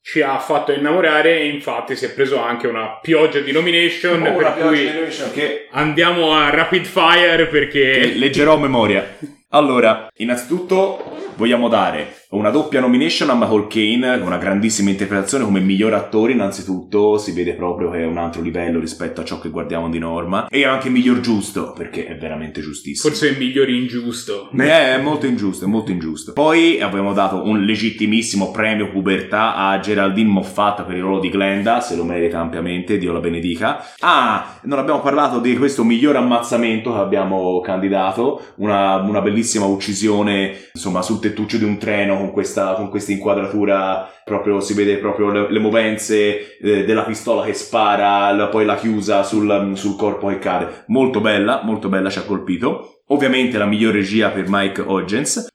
ci 0.08 0.20
ha 0.22 0.38
fatto 0.38 0.70
innamorare 0.70 1.40
e 1.40 1.48
infatti 1.48 1.96
si 1.96 2.04
è 2.04 2.12
preso 2.12 2.38
anche 2.38 2.68
una 2.68 3.00
pioggia 3.02 3.40
di 3.40 3.50
nomination 3.50 4.24
Oh, 4.24 4.36
per 4.36 4.54
cui 4.54 4.88
che 5.32 5.66
andiamo 5.72 6.32
a 6.32 6.48
rapid 6.50 6.84
fire 6.84 7.48
perché 7.48 8.12
leggerò 8.14 8.54
a 8.54 8.58
memoria. 8.58 9.16
Allora, 9.48 10.06
innanzitutto 10.18 11.32
vogliamo 11.34 11.68
dare 11.68 12.25
una 12.28 12.50
doppia 12.50 12.80
nomination 12.80 13.30
a 13.30 13.34
Michael 13.34 13.68
Caine, 13.68 14.16
una 14.16 14.36
grandissima 14.36 14.90
interpretazione 14.90 15.44
come 15.44 15.60
miglior 15.60 15.94
attore 15.94 16.32
innanzitutto, 16.32 17.18
si 17.18 17.30
vede 17.32 17.54
proprio 17.54 17.90
che 17.90 18.00
è 18.00 18.04
un 18.04 18.18
altro 18.18 18.42
livello 18.42 18.80
rispetto 18.80 19.20
a 19.20 19.24
ciò 19.24 19.38
che 19.38 19.48
guardiamo 19.48 19.88
di 19.88 20.00
norma, 20.00 20.48
e 20.48 20.64
anche 20.64 20.88
miglior 20.88 21.20
giusto, 21.20 21.72
perché 21.72 22.06
è 22.06 22.16
veramente 22.16 22.60
giustissimo. 22.60 23.08
forse 23.08 23.28
è 23.28 23.30
il 23.32 23.38
miglior 23.38 23.68
ingiusto. 23.70 24.50
Eh, 24.56 24.64
È 24.66 25.00
molto 25.00 25.26
ingiusto, 25.26 25.66
è 25.66 25.68
molto 25.68 25.92
ingiusto. 25.92 26.32
Poi 26.32 26.80
abbiamo 26.80 27.12
dato 27.12 27.44
un 27.44 27.62
legittimissimo 27.62 28.50
premio 28.50 28.90
pubertà 28.90 29.54
a 29.54 29.78
Geraldine 29.78 30.28
Moffat 30.28 30.82
per 30.84 30.96
il 30.96 31.02
ruolo 31.02 31.20
di 31.20 31.30
Glenda, 31.30 31.80
se 31.80 31.94
lo 31.94 32.02
merita 32.04 32.40
ampiamente, 32.40 32.98
Dio 32.98 33.12
la 33.12 33.20
benedica. 33.20 33.84
Ah, 34.00 34.58
non 34.62 34.80
abbiamo 34.80 35.00
parlato 35.00 35.38
di 35.38 35.56
questo 35.56 35.84
miglior 35.84 36.16
ammazzamento 36.16 36.92
che 36.92 36.98
abbiamo 36.98 37.60
candidato, 37.60 38.42
una, 38.56 38.96
una 38.96 39.20
bellissima 39.20 39.64
uccisione, 39.66 40.70
insomma, 40.74 41.02
sul 41.02 41.20
tettuccio 41.20 41.56
di 41.56 41.64
un 41.64 41.78
treno 41.78 42.14
con 42.16 42.32
questa, 42.32 42.74
con 42.74 42.88
questa 42.88 43.12
inquadratura, 43.12 44.08
proprio 44.24 44.60
si 44.60 44.74
vede 44.74 44.96
proprio 44.98 45.30
le, 45.30 45.50
le 45.50 45.58
movenze 45.58 46.58
eh, 46.58 46.84
della 46.84 47.04
pistola 47.04 47.44
che 47.44 47.54
spara, 47.54 48.30
la- 48.32 48.48
poi 48.48 48.64
la 48.64 48.76
chiusa 48.76 49.22
sul, 49.22 49.72
sul 49.74 49.96
corpo 49.96 50.28
che 50.28 50.38
cade. 50.38 50.84
Molto 50.88 51.20
bella, 51.20 51.60
molto 51.62 51.88
bella, 51.88 52.10
ci 52.10 52.18
ha 52.18 52.24
colpito. 52.24 53.02
Ovviamente 53.08 53.58
la 53.58 53.66
miglior 53.66 53.92
regia 53.92 54.30
per 54.30 54.46
Mike 54.48 54.80
Hodgens, 54.80 55.46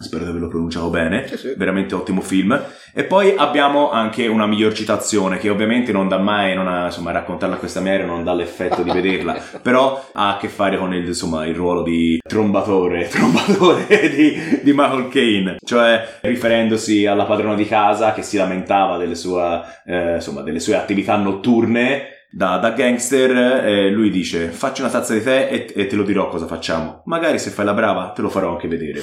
spero 0.00 0.24
di 0.24 0.30
averlo 0.30 0.48
pronunciato 0.48 0.88
bene, 0.88 1.28
Sì, 1.28 1.36
sì. 1.36 1.54
veramente 1.56 1.94
ottimo 1.94 2.22
film. 2.22 2.58
E 2.92 3.04
poi 3.04 3.34
abbiamo 3.36 3.90
anche 3.90 4.26
una 4.26 4.46
miglior 4.46 4.72
citazione 4.72 5.38
che 5.38 5.50
ovviamente 5.50 5.92
non 5.92 6.08
dà 6.08 6.18
mai, 6.18 6.54
non 6.54 6.66
ha, 6.68 6.86
insomma, 6.86 7.12
raccontarla 7.12 7.56
a 7.56 7.58
questa 7.58 7.80
maniera 7.80 8.06
non 8.06 8.24
dà 8.24 8.32
l'effetto 8.32 8.82
di 8.82 8.90
vederla, 8.90 9.36
però 9.62 10.08
ha 10.12 10.34
a 10.34 10.36
che 10.38 10.48
fare 10.48 10.78
con 10.78 10.94
il, 10.94 11.06
insomma, 11.06 11.46
il 11.46 11.54
ruolo 11.54 11.82
di 11.82 12.18
trombatore, 12.26 13.06
trombatore 13.12 13.86
di, 14.08 14.60
di 14.62 14.72
Michael 14.72 15.08
Caine, 15.08 15.56
cioè 15.64 16.18
riferendosi 16.22 17.04
alla 17.04 17.24
padrona 17.24 17.54
di 17.54 17.66
casa 17.66 18.12
che 18.14 18.22
si 18.22 18.38
lamentava 18.38 18.96
delle, 18.96 19.14
sua, 19.14 19.82
eh, 19.84 20.14
insomma, 20.14 20.40
delle 20.40 20.60
sue 20.60 20.76
attività 20.76 21.16
notturne 21.16 22.24
da, 22.30 22.56
da 22.58 22.70
gangster, 22.70 23.66
eh, 23.66 23.90
lui 23.90 24.08
dice 24.08 24.48
facci 24.48 24.80
una 24.80 24.90
tazza 24.90 25.12
di 25.12 25.22
tè 25.22 25.48
e, 25.50 25.72
e 25.74 25.86
te 25.86 25.96
lo 25.96 26.04
dirò 26.04 26.28
cosa 26.28 26.46
facciamo. 26.46 27.02
Magari 27.04 27.38
se 27.38 27.50
fai 27.50 27.64
la 27.64 27.74
brava 27.74 28.12
te 28.14 28.22
lo 28.22 28.28
farò 28.30 28.50
anche 28.52 28.68
vedere. 28.68 29.02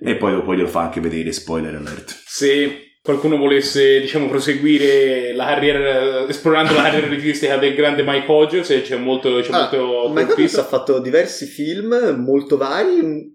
E 0.00 0.16
poi 0.16 0.32
dopo 0.32 0.54
glielo 0.54 0.68
fa 0.68 0.82
anche 0.82 1.00
vedere, 1.00 1.32
spoiler 1.32 1.74
alert. 1.74 2.22
Se 2.26 2.98
qualcuno 3.02 3.36
volesse, 3.36 4.00
diciamo, 4.00 4.28
proseguire 4.28 5.34
la 5.34 5.44
carriera, 5.46 6.26
esplorando 6.28 6.72
la 6.74 6.82
carriera 6.82 7.08
registica 7.08 7.56
del 7.58 7.74
grande 7.74 8.02
Mike 8.02 8.30
Hodges, 8.30 8.80
c'è 8.82 8.96
molto, 8.96 9.40
c'è 9.40 9.52
Ah, 9.52 9.58
molto 9.70 10.08
Michael 10.08 10.30
Hodges 10.30 10.54
ha 10.56 10.64
fatto 10.64 10.98
diversi 11.00 11.44
film 11.46 11.94
molto 12.24 12.56
vari. 12.56 13.33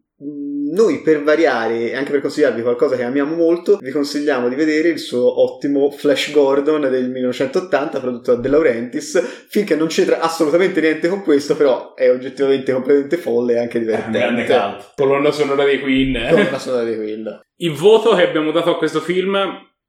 Noi 0.71 1.01
per 1.01 1.23
variare 1.23 1.91
e 1.91 1.95
anche 1.95 2.11
per 2.11 2.21
consigliarvi 2.21 2.61
qualcosa 2.61 2.95
che 2.95 3.03
amiamo 3.03 3.35
molto, 3.35 3.77
vi 3.77 3.89
consigliamo 3.89 4.49
di 4.49 4.55
vedere 4.55 4.89
il 4.89 4.99
suo 4.99 5.41
ottimo 5.41 5.89
Flash 5.89 6.31
Gordon 6.31 6.81
del 6.81 7.09
1980 7.09 7.99
prodotto 7.99 8.35
da 8.35 8.41
De 8.41 8.49
Laurentiis, 8.49 9.47
film 9.47 9.65
che 9.65 9.75
non 9.75 9.88
c'entra 9.88 10.19
assolutamente 10.19 10.79
niente 10.79 11.07
con 11.07 11.23
questo, 11.23 11.55
però 11.55 11.95
è 11.95 12.11
oggettivamente 12.11 12.71
completamente 12.71 13.17
folle 13.17 13.53
e 13.53 13.57
anche 13.57 13.79
divertente. 13.79 14.77
Colonna 14.95 15.31
sonora 15.31 15.63
dei 15.63 15.79
Queen. 15.79 16.27
Con 16.29 16.47
la 16.51 16.59
sonora 16.59 16.83
di 16.83 16.95
Will. 16.95 17.41
Il 17.55 17.73
voto 17.73 18.13
che 18.13 18.27
abbiamo 18.27 18.51
dato 18.51 18.69
a 18.69 18.77
questo 18.77 18.99
film 18.99 19.38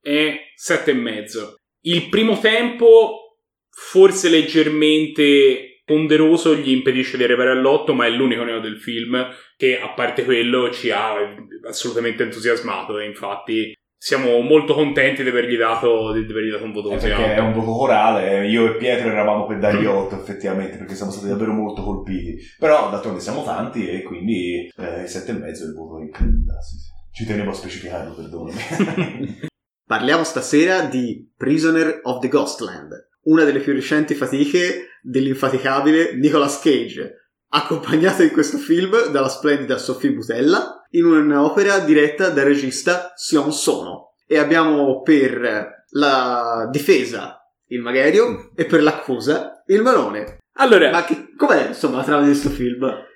è 0.01 0.33
sette 0.55 0.91
e 0.91 0.95
mezzo. 0.95 1.57
Il 1.81 2.09
primo 2.09 2.39
tempo, 2.39 3.37
forse 3.69 4.29
leggermente 4.29 5.70
ponderoso, 5.83 6.55
gli 6.55 6.71
impedisce 6.71 7.17
di 7.17 7.23
arrivare 7.23 7.51
all'otto, 7.51 7.93
ma 7.93 8.05
è 8.05 8.09
l'unico 8.09 8.43
neo 8.43 8.59
del 8.59 8.79
film 8.79 9.27
che, 9.57 9.79
a 9.79 9.93
parte 9.93 10.23
quello, 10.23 10.71
ci 10.71 10.89
ha 10.91 11.13
assolutamente 11.67 12.23
entusiasmato. 12.23 12.99
E 12.99 13.05
infatti 13.05 13.73
siamo 14.03 14.39
molto 14.39 14.73
contenti 14.73 15.21
di 15.21 15.29
avergli 15.29 15.55
dato, 15.55 16.11
di 16.11 16.25
avergli 16.27 16.49
dato 16.49 16.63
un 16.63 16.71
voto 16.71 16.89
così 16.89 17.07
perché 17.07 17.35
è 17.35 17.39
un 17.39 17.53
voto 17.53 17.71
corale, 17.71 18.47
io 18.47 18.73
e 18.73 18.77
Pietro 18.77 19.11
eravamo 19.11 19.45
per 19.45 19.59
dargli 19.59 19.85
8 19.85 20.15
effettivamente, 20.15 20.77
perché 20.77 20.95
siamo 20.95 21.11
stati 21.11 21.27
davvero 21.27 21.53
molto 21.53 21.83
colpiti. 21.83 22.35
Però 22.57 22.89
d'altronde 22.89 23.19
siamo 23.19 23.43
tanti 23.43 23.87
e 23.87 24.01
quindi 24.01 24.71
eh, 24.75 25.03
7,5 25.03 25.43
è 25.43 25.49
il 25.49 25.73
voto 25.75 25.99
incredibile. 25.99 26.55
Sì, 26.61 26.77
sì. 26.77 26.89
Ci 27.11 27.25
tenevo 27.25 27.51
a 27.51 27.53
specificarlo, 27.53 28.15
perdonami. 28.15 29.49
Parliamo 29.85 30.23
stasera 30.23 30.85
di 30.85 31.31
Prisoner 31.37 31.99
of 32.03 32.19
the 32.21 32.27
Ghostland, 32.27 33.09
una 33.23 33.43
delle 33.43 33.59
più 33.59 33.73
recenti 33.73 34.13
fatiche 34.13 34.97
dell'infaticabile 35.01 36.15
Nicolas 36.15 36.59
Cage. 36.59 37.17
accompagnata 37.53 38.23
in 38.23 38.31
questo 38.31 38.57
film 38.57 39.09
dalla 39.09 39.27
splendida 39.27 39.77
Sophie 39.77 40.13
Butella, 40.13 40.85
in 40.91 41.05
un'opera 41.05 41.79
diretta 41.79 42.29
dal 42.29 42.45
regista 42.45 43.11
Sion 43.15 43.51
Sono. 43.51 44.13
E 44.25 44.37
abbiamo 44.37 45.01
per 45.01 45.85
la 45.89 46.69
difesa 46.71 47.37
il 47.67 47.81
Magherio 47.81 48.51
e 48.55 48.65
per 48.65 48.81
l'accusa 48.81 49.63
il 49.67 49.81
Malone. 49.81 50.37
Allora, 50.55 50.91
Ma 50.91 51.03
che, 51.03 51.33
com'è 51.35 51.67
insomma 51.67 51.97
la 51.97 52.03
trama 52.03 52.21
di 52.21 52.29
questo 52.29 52.49
film? 52.49 53.09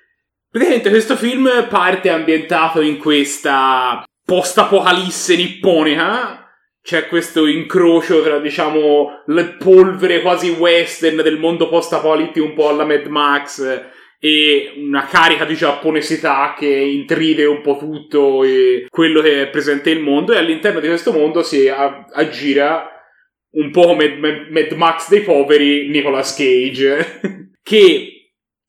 praticamente 0.50 0.88
questo 0.88 1.16
film 1.16 1.66
parte 1.68 2.08
ambientato 2.08 2.80
in 2.80 2.96
questa 2.98 4.04
post-apocalisse 4.24 5.36
nipponica. 5.36 6.45
C'è 6.86 7.08
questo 7.08 7.46
incrocio 7.46 8.22
tra, 8.22 8.38
diciamo, 8.38 9.24
le 9.26 9.56
polvere 9.58 10.20
quasi 10.20 10.50
western 10.50 11.16
del 11.16 11.36
mondo 11.36 11.68
post-apocalittico, 11.68 12.46
un 12.46 12.54
po' 12.54 12.68
alla 12.68 12.84
Mad 12.84 13.06
Max, 13.06 13.84
e 14.20 14.72
una 14.76 15.04
carica 15.06 15.44
di 15.44 15.56
giapponesità 15.56 16.54
che 16.56 16.68
intride 16.68 17.44
un 17.44 17.60
po' 17.60 17.76
tutto 17.76 18.44
e 18.44 18.86
quello 18.88 19.20
che 19.20 19.42
è 19.42 19.48
presente 19.48 19.92
nel 19.92 20.00
mondo. 20.00 20.32
E 20.32 20.38
all'interno 20.38 20.78
di 20.78 20.86
questo 20.86 21.10
mondo 21.10 21.42
si 21.42 21.68
aggira 21.68 22.88
un 23.56 23.72
po' 23.72 23.86
come 23.86 24.46
Mad 24.48 24.70
Max 24.76 25.08
dei 25.08 25.22
poveri 25.22 25.88
Nicolas 25.88 26.36
Cage, 26.36 27.50
che 27.64 28.15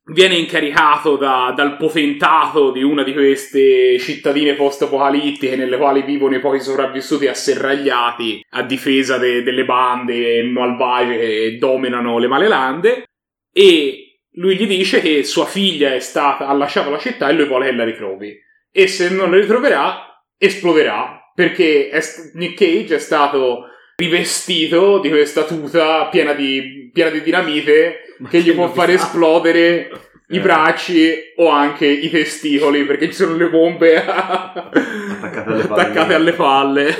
viene 0.10 0.36
incaricato 0.36 1.18
da- 1.18 1.54
dal 1.56 1.76
potentato 1.76 2.72
di 2.72 2.82
una 2.84 3.04
di 3.04 3.14
queste 3.14 4.00
cittadine 4.00 4.54
post-apocalittiche 4.54 5.56
nelle 5.56 5.78
quali 5.78 6.04
vivono 6.04 6.36
i 6.36 6.40
pochi 6.40 6.62
sopravvissuti 6.62 7.28
asserragliati 7.28 8.46
a 8.52 8.64
difesa 8.64 9.18
de- 9.18 9.44
delle 9.44 9.66
bande 9.66 10.44
malvagie 10.44 11.18
che 11.18 11.58
dominano 11.60 12.20
le 12.20 12.28
malelande 12.28 13.04
e 13.52 14.20
lui 14.38 14.56
gli 14.56 14.68
dice 14.68 15.02
che 15.02 15.24
sua 15.24 15.46
figlia 15.46 15.94
è 15.94 16.00
stata, 16.00 16.48
ha 16.48 16.54
lasciato 16.54 16.90
la 16.90 17.00
città 17.00 17.28
e 17.28 17.34
lui 17.34 17.48
vuole 17.48 17.66
che 17.66 17.76
la 17.76 17.84
ritrovi. 17.84 18.38
E 18.72 18.88
se 18.88 19.10
non 19.10 19.32
la 19.32 19.40
ritroverà 19.40 20.24
esploderà 20.38 21.32
perché 21.34 21.90
Nick 22.34 22.58
Cage 22.58 22.96
è 22.96 23.00
stato 23.00 23.66
rivestito 24.00 25.00
di 25.00 25.10
questa 25.10 25.44
tuta 25.44 26.06
piena 26.06 26.34
di, 26.34 26.92
piena 26.94 27.10
di 27.10 27.24
dinamite 27.24 28.14
che 28.30 28.42
gli 28.42 28.54
può 28.54 28.68
fare 28.72 28.94
esplodere 28.94 29.90
i 30.30 30.38
Eh. 30.38 30.40
bracci 30.40 31.14
o 31.38 31.48
anche 31.50 31.88
i 31.88 32.08
testicoli 32.12 32.84
perché 32.86 33.08
ci 33.08 33.14
sono 33.14 33.36
le 33.36 33.50
bombe 33.50 33.96
Attaccate 34.06 35.50
alle 35.50 35.64
palle. 35.64 35.82
attaccate 35.82 36.14
alle 36.14 36.34
palle. 36.34 36.96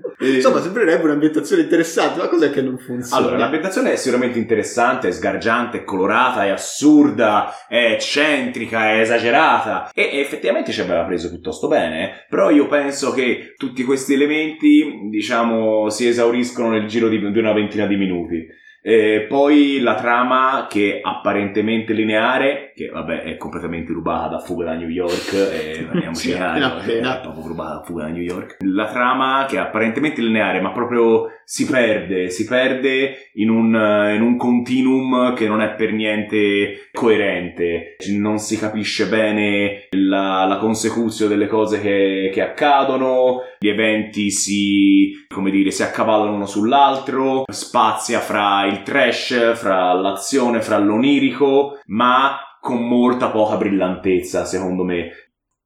Eh, 0.19 0.35
Insomma, 0.35 0.61
sembrerebbe 0.61 1.03
un'ambientazione 1.03 1.63
interessante, 1.63 2.19
ma 2.19 2.27
cos'è 2.27 2.51
che 2.51 2.61
non 2.61 2.77
funziona? 2.77 3.21
Allora, 3.21 3.37
l'ambientazione 3.37 3.93
è 3.93 3.95
sicuramente 3.95 4.39
interessante, 4.39 5.07
è 5.07 5.11
sgargiante, 5.11 5.79
è 5.79 5.83
colorata, 5.83 6.45
è 6.45 6.49
assurda, 6.49 7.53
è 7.67 7.91
eccentrica, 7.93 8.91
è 8.91 8.99
esagerata 8.99 9.91
e 9.93 10.19
effettivamente 10.19 10.71
ci 10.71 10.81
aveva 10.81 11.03
preso 11.03 11.29
piuttosto 11.29 11.67
bene, 11.67 12.25
però 12.29 12.49
io 12.49 12.67
penso 12.67 13.11
che 13.11 13.53
tutti 13.57 13.83
questi 13.83 14.13
elementi, 14.13 15.07
diciamo, 15.09 15.89
si 15.89 16.07
esauriscono 16.07 16.69
nel 16.69 16.87
giro 16.87 17.07
di, 17.07 17.19
di 17.31 17.39
una 17.39 17.53
ventina 17.53 17.85
di 17.85 17.95
minuti. 17.95 18.59
E 18.83 19.27
poi 19.29 19.79
la 19.79 19.93
trama 19.93 20.65
che 20.67 20.95
è 20.95 20.99
apparentemente 21.03 21.93
lineare, 21.93 22.70
che 22.81 22.89
vabbè 22.91 23.21
è 23.23 23.37
completamente 23.37 23.93
rubata 23.93 24.27
da 24.27 24.39
Fuga 24.39 24.65
da 24.65 24.73
New 24.73 24.89
York, 24.89 25.33
e 25.33 25.83
parliamoci 25.91 26.29
Sì, 26.29 26.33
chiaro, 26.33 26.65
appena 26.65 26.77
appena. 26.77 27.17
è 27.17 27.21
proprio 27.21 27.47
rubata 27.47 27.75
da 27.75 27.83
Fuga 27.83 28.03
da 28.03 28.09
New 28.09 28.21
York. 28.21 28.57
La 28.61 28.87
trama 28.87 29.45
che 29.47 29.57
è 29.57 29.59
apparentemente 29.59 30.21
lineare, 30.21 30.61
ma 30.61 30.71
proprio 30.71 31.27
si 31.45 31.65
perde, 31.67 32.29
si 32.29 32.45
perde 32.45 33.29
in 33.33 33.49
un, 33.49 33.73
in 34.15 34.21
un 34.21 34.37
continuum 34.37 35.33
che 35.35 35.47
non 35.47 35.61
è 35.61 35.75
per 35.75 35.91
niente 35.91 36.89
coerente, 36.91 37.97
non 38.17 38.39
si 38.39 38.57
capisce 38.57 39.07
bene 39.07 39.87
la, 39.91 40.45
la 40.45 40.57
consecuzione 40.57 41.35
delle 41.35 41.47
cose 41.47 41.79
che, 41.81 42.29
che 42.33 42.41
accadono, 42.41 43.41
gli 43.59 43.67
eventi 43.67 44.31
si, 44.31 45.25
come 45.27 45.51
dire, 45.51 45.71
si 45.71 45.83
accavallano 45.83 46.33
uno 46.33 46.45
sull'altro, 46.45 47.43
spazia 47.51 48.19
fra 48.19 48.65
il 48.65 48.81
trash, 48.83 49.55
fra 49.55 49.93
l'azione, 49.93 50.61
fra 50.61 50.77
l'onirico, 50.77 51.79
ma 51.87 52.37
con 52.61 52.87
molta 52.87 53.29
poca 53.29 53.57
brillantezza, 53.57 54.45
secondo 54.45 54.83
me. 54.83 55.09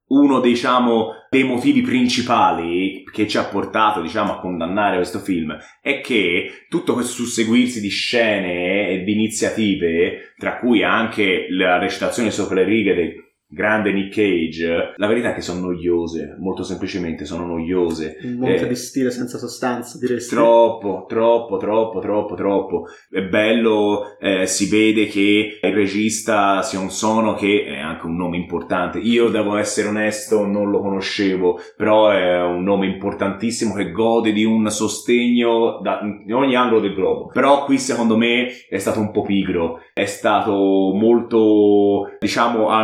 Uno, 0.08 0.40
diciamo, 0.40 1.10
dei 1.28 1.42
motivi 1.42 1.82
principali 1.82 3.04
che 3.12 3.28
ci 3.28 3.38
ha 3.38 3.44
portato, 3.44 4.00
diciamo, 4.00 4.32
a 4.32 4.40
condannare 4.40 4.96
questo 4.96 5.18
film 5.18 5.56
è 5.80 6.00
che 6.00 6.66
tutto 6.68 6.94
questo 6.94 7.12
susseguirsi 7.12 7.80
di 7.80 7.88
scene 7.88 8.88
e 8.88 9.02
di 9.02 9.12
iniziative, 9.12 10.32
tra 10.38 10.58
cui 10.58 10.82
anche 10.82 11.46
la 11.50 11.78
recitazione 11.78 12.30
sopra 12.30 12.56
le 12.56 12.64
righe 12.64 12.94
del 12.94 13.25
grande 13.48 13.92
Nick 13.92 14.14
Cage, 14.14 14.92
la 14.96 15.06
verità 15.06 15.30
è 15.30 15.34
che 15.34 15.40
sono 15.40 15.60
noiose, 15.60 16.36
molto 16.38 16.64
semplicemente 16.64 17.24
sono 17.24 17.46
noiose. 17.46 18.18
Un 18.22 18.34
monte 18.38 18.64
Eh. 18.64 18.68
di 18.68 18.74
stile 18.74 19.10
senza 19.10 19.38
sostanza, 19.38 19.98
diresti? 19.98 20.34
Troppo, 20.34 21.04
troppo, 21.08 21.56
troppo, 21.56 22.00
troppo, 22.00 22.34
troppo. 22.34 22.84
È 23.08 23.22
bello, 23.22 24.18
eh, 24.20 24.46
si 24.46 24.68
vede 24.68 25.06
che 25.06 25.58
il 25.62 25.72
regista 25.72 26.62
sia 26.62 26.80
un 26.80 26.90
sono 26.90 27.34
che 27.34 27.64
è 27.64 27.78
anche 27.78 28.06
un 28.06 28.16
nome 28.16 28.36
importante. 28.36 28.98
Io 28.98 29.28
devo 29.28 29.56
essere 29.56 29.88
onesto, 29.88 30.44
non 30.44 30.70
lo 30.70 30.80
conoscevo, 30.80 31.58
però 31.76 32.10
è 32.10 32.42
un 32.42 32.62
nome 32.64 32.86
importantissimo 32.86 33.74
che 33.74 33.92
gode 33.92 34.32
di 34.32 34.44
un 34.44 34.68
sostegno 34.70 35.80
da 35.82 36.00
in 36.02 36.34
ogni 36.34 36.56
angolo 36.56 36.80
del 36.80 36.94
globo. 36.94 37.26
Però 37.32 37.64
qui 37.64 37.78
secondo 37.78 38.16
me 38.16 38.48
è 38.68 38.78
stato 38.78 38.98
un 39.00 39.10
po' 39.12 39.22
pigro, 39.22 39.80
è 39.92 40.04
stato 40.04 40.92
molto, 40.94 42.10
diciamo, 42.18 42.68
ha 42.68 42.80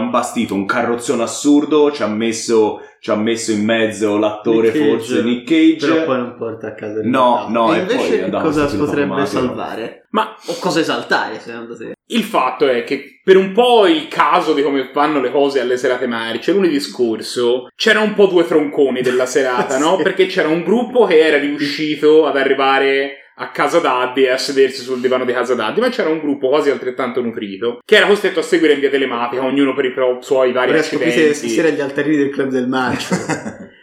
imbastito 0.53 0.55
un 0.55 0.65
carrozzone 0.67 1.23
assurdo, 1.23 1.91
ci 1.93 2.03
ha 2.03 2.07
messo, 2.07 2.81
ci 3.01 3.11
ha 3.11 3.17
messo 3.17 3.53
in 3.53 3.65
mezzo 3.65 4.17
l'attore 4.19 4.69
Nick 4.73 4.79
Cage. 4.79 4.91
forse 4.91 5.23
Nick 5.23 5.45
Cage. 5.49 5.93
Però 5.93 6.05
poi 6.05 6.17
non 6.19 6.35
porta 6.37 6.67
a 6.69 6.75
casa 6.75 7.01
il 7.01 7.09
No, 7.09 7.47
risultato. 7.47 7.51
no, 7.53 7.75
E 7.75 7.79
e 7.79 7.83
poi 7.85 7.95
invece 7.95 8.25
andato 8.25 8.45
cosa 8.45 8.77
potrebbe 8.77 9.27
salvare? 9.27 10.07
Ma 10.11 10.35
O 10.47 10.55
cosa 10.59 10.81
esaltare, 10.81 11.38
secondo 11.41 11.77
te? 11.77 11.93
il 12.12 12.23
fatto 12.25 12.69
è 12.69 12.85
che 12.85 13.21
per 13.25 13.37
un 13.38 13.53
po' 13.53 13.87
il 13.87 14.09
caso 14.09 14.53
di 14.53 14.62
come 14.62 14.91
vanno 14.93 15.21
le 15.21 15.31
cose 15.31 15.61
alle 15.61 15.79
serate 15.79 16.07
marce, 16.07 16.53
lunedì 16.53 16.79
scorso 16.81 17.69
c'era 17.75 18.01
un 18.01 18.12
po' 18.15 18.27
due 18.27 18.47
tronconi 18.47 19.01
della 19.01 19.25
serata, 19.27 19.79
no? 19.79 19.97
Sì. 19.97 20.03
Perché 20.03 20.27
c'era 20.27 20.49
un 20.49 20.62
gruppo 20.62 21.07
che 21.07 21.19
era 21.19 21.38
riuscito 21.38 22.27
ad 22.27 22.37
arrivare 22.37 23.22
a 23.37 23.51
casa 23.51 23.79
Daddy 23.79 24.25
e 24.25 24.31
a 24.31 24.37
sedersi 24.37 24.83
sul 24.83 25.01
divano 25.01 25.25
di 25.25 25.33
casa 25.33 25.55
Daddy, 25.55 25.81
ma 25.81 25.88
c'era 25.88 26.11
un 26.11 26.18
gruppo 26.21 26.49
quasi 26.49 26.71
altrettanto 26.71 27.21
nutrito 27.23 27.81
che 27.85 27.97
era 27.97 28.07
costretto 28.07 28.40
a 28.40 28.42
seguire 28.42 28.75
in 28.75 28.81
via 28.81 28.90
telematica, 28.90 29.45
ognuno 29.45 29.75
per 29.75 29.87
i 29.87 29.92
pro- 29.92 30.18
suoi 30.21 30.53
vari 30.53 30.71
scoprite 30.83 31.05
accidenti. 31.05 31.35
stasera 31.35 31.68
gli 31.68 31.81
altarini 31.81 32.16
del 32.16 32.31
club 32.31 32.51
del 32.51 32.68
marcio. 32.68 33.14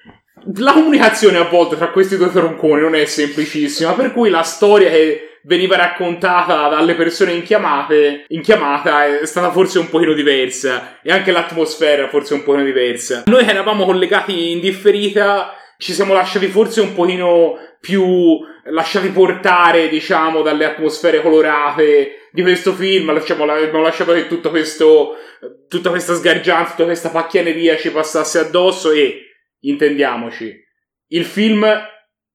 La 0.56 0.72
comunicazione 0.72 1.38
a 1.38 1.44
volte 1.44 1.76
tra 1.76 1.90
questi 1.90 2.16
due 2.16 2.32
tronconi 2.32 2.82
non 2.82 2.96
è 2.96 3.04
semplicissima, 3.06 3.94
per 3.94 4.14
cui 4.14 4.30
la 4.30 4.42
storia 4.42 4.90
che 4.90 5.40
veniva 5.44 5.76
raccontata 5.76 6.70
dalle 6.70 6.96
persone 6.96 7.34
in, 7.34 7.44
chiamate, 7.44 8.26
in 8.30 8.42
chiamata 8.42 9.06
è 9.06 9.26
stata 9.26 9.52
forse 9.52 9.80
un 9.80 9.90
pochino 9.90 10.14
diversa 10.14 11.00
e 11.02 11.12
anche 11.12 11.32
l'atmosfera 11.32 12.08
forse 12.08 12.34
un 12.34 12.44
pochino 12.44 12.64
diversa. 12.64 13.24
Noi 13.26 13.44
che 13.44 13.52
eravamo 13.52 13.86
collegati 13.86 14.52
in 14.52 14.60
differita 14.60 15.54
ci 15.78 15.94
siamo 15.94 16.14
lasciati 16.14 16.48
forse 16.48 16.82
un 16.82 16.94
pochino 16.94 17.58
più 17.80 18.40
lasciati 18.66 19.10
portare, 19.10 19.90
diciamo, 19.90 20.42
dalle 20.42 20.66
atmosfere 20.66 21.22
colorate 21.22 22.28
di 22.32 22.42
questo 22.42 22.74
film. 22.74 23.14
Lasciamo, 23.14 23.44
abbiamo 23.44 23.82
lasciato 23.82 24.14
che 24.14 24.28
tutto 24.28 24.50
questo, 24.50 25.16
tutta 25.68 25.90
questa 25.90 26.16
sgargianza, 26.16 26.72
tutta 26.72 26.86
questa 26.86 27.10
pacchianeria 27.10 27.78
ci 27.78 27.92
passasse 27.92 28.40
addosso 28.40 28.92
e 28.92 29.26
intendiamoci, 29.62 30.56
il 31.10 31.26
film 31.26 31.66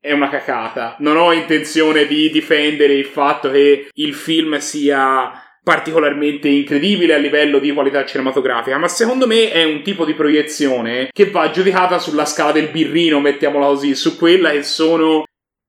è 0.00 0.12
una 0.12 0.28
cacata. 0.28 0.96
Non 0.98 1.16
ho 1.16 1.32
intenzione 1.32 2.06
di 2.06 2.30
difendere 2.30 2.92
il 2.92 3.06
fatto 3.06 3.50
che 3.50 3.88
il 3.90 4.14
film 4.14 4.58
sia 4.58 5.32
particolarmente 5.62 6.46
incredibile 6.48 7.14
a 7.14 7.18
livello 7.18 7.58
di 7.58 7.72
qualità 7.72 8.04
cinematografica, 8.04 8.76
ma 8.76 8.86
secondo 8.86 9.26
me 9.26 9.50
è 9.50 9.64
un 9.64 9.82
tipo 9.82 10.04
di 10.04 10.12
proiezione 10.12 11.08
che 11.10 11.30
va 11.30 11.50
giudicata 11.50 11.98
sulla 11.98 12.26
scala 12.26 12.52
del 12.52 12.68
birrino, 12.68 13.18
mettiamola 13.18 13.68
così, 13.68 13.94
su 13.94 14.18
quella 14.18 14.50
che 14.50 14.62
sono 14.62 15.24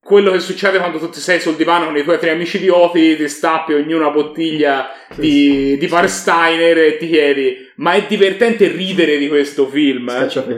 quello 0.05 0.31
che 0.31 0.39
succede 0.39 0.77
quando 0.77 0.99
tu 0.99 1.09
ti 1.09 1.19
sei 1.19 1.39
sul 1.39 1.55
divano 1.55 1.85
con 1.85 1.97
i 1.97 2.03
tuoi 2.03 2.19
tre 2.19 2.29
amici 2.29 2.57
idioti, 2.57 3.15
ti 3.17 3.27
stappi 3.27 3.73
ognuno 3.73 4.05
una 4.05 4.11
bottiglia 4.11 4.87
di, 5.15 5.77
di 5.79 5.87
Parsteiner 5.87 6.77
e 6.77 6.97
ti 6.97 7.07
chiedi 7.07 7.65
ma 7.77 7.93
è 7.93 8.05
divertente 8.07 8.67
ridere 8.67 9.17
di 9.17 9.27
questo 9.27 9.67
film? 9.67 10.09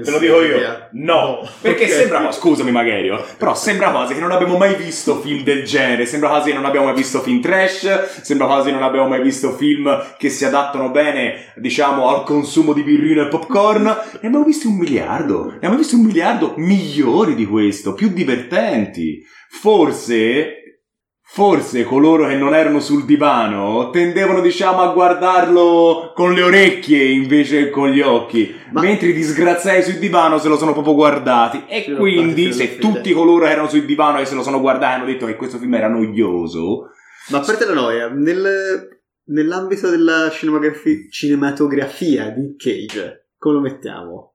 Te 0.04 0.12
lo 0.12 0.20
dico 0.20 0.42
io. 0.44 0.88
No, 0.92 1.50
perché 1.62 1.86
Ok. 1.86 1.90
sembra, 1.90 2.32
scusami 2.32 2.70
Magherio, 2.72 3.24
però 3.38 3.56
sembra 3.56 3.90
quasi 3.90 4.14
che 4.14 4.20
non 4.20 4.32
abbiamo 4.32 4.56
mai 4.58 4.76
visto 4.76 5.20
film 5.20 5.42
del 5.44 5.64
genere, 5.64 6.06
sembra 6.06 6.30
quasi 6.30 6.50
che 6.50 6.56
non 6.56 6.66
abbiamo 6.66 6.86
mai 6.86 6.96
visto 6.96 7.22
film 7.22 7.42
trash, 7.42 8.22
sembra 8.22 8.46
quasi 8.46 8.68
che 8.68 8.74
non 8.74 8.84
abbiamo 8.84 9.08
mai 9.08 9.22
visto 9.22 9.52
film 9.54 10.16
che 10.20 10.30
si 10.30 10.46
adattano 10.46 10.92
bene, 10.92 11.54
diciamo, 11.56 12.08
al 12.10 12.24
consumo 12.24 12.74
di 12.74 12.84
birrino 12.84 13.24
e 13.24 13.28
popcorn. 13.30 13.84
Ne 13.86 14.28
abbiamo 14.28 14.44
visti 14.44 14.68
un 14.68 14.76
miliardo, 14.76 15.46
ne 15.46 15.56
abbiamo 15.56 15.78
visti 15.78 15.96
un 15.96 16.04
miliardo 16.06 16.54
migliori 16.58 17.34
di 17.34 17.48
questo, 17.48 17.94
più 17.96 18.10
divertenti. 18.10 19.26
Forse, 19.50 20.82
forse 21.22 21.84
coloro 21.84 22.28
che 22.28 22.36
non 22.36 22.54
erano 22.56 22.80
sul 22.80 23.04
divano 23.06 23.90
tendevano 23.90 24.40
diciamo 24.42 24.82
a 24.82 24.94
guardarlo 24.94 26.14
con 26.16 26.34
le 26.34 26.42
orecchie 26.42 27.04
invece 27.04 27.66
che 27.66 27.70
con 27.70 27.90
gli 27.90 28.00
occhi 28.00 28.56
Ma- 28.72 28.82
mentre 28.82 29.10
i 29.10 29.14
disgraziati 29.14 29.82
sul 29.84 30.00
divano 30.00 30.38
se 30.38 30.48
lo 30.48 30.58
sono 30.58 30.74
proprio 30.74 30.94
guardati. 30.96 31.64
E 31.68 31.82
Sì, 31.84 31.92
lo 31.92 31.98
quindi 31.98 32.52
fate, 32.52 32.54
se 32.54 32.78
lo 32.80 32.90
tutti 32.94 33.12
coloro 33.14 33.46
che 33.46 33.52
erano 33.52 33.68
sul 33.68 33.86
divano 33.86 34.20
e 34.20 34.26
se 34.26 34.36
lo 34.36 34.44
sono 34.44 34.60
guardati 34.62 34.94
hanno 34.96 35.06
detto 35.06 35.26
che 35.26 35.36
questo 35.36 35.58
film 35.58 35.74
era 35.76 35.88
noioso. 35.88 36.90
Ma 37.30 37.40
a 37.40 37.42
parte 37.42 37.66
la 37.66 37.74
noia, 37.74 38.08
nel- 38.10 38.88
nell'ambito 39.26 39.90
della 39.90 40.30
cinematografi- 40.32 41.10
cinematografia 41.12 42.30
di 42.30 42.56
Cage, 42.58 43.30
come 43.38 43.56
lo 43.56 43.62
mettiamo? 43.62 44.32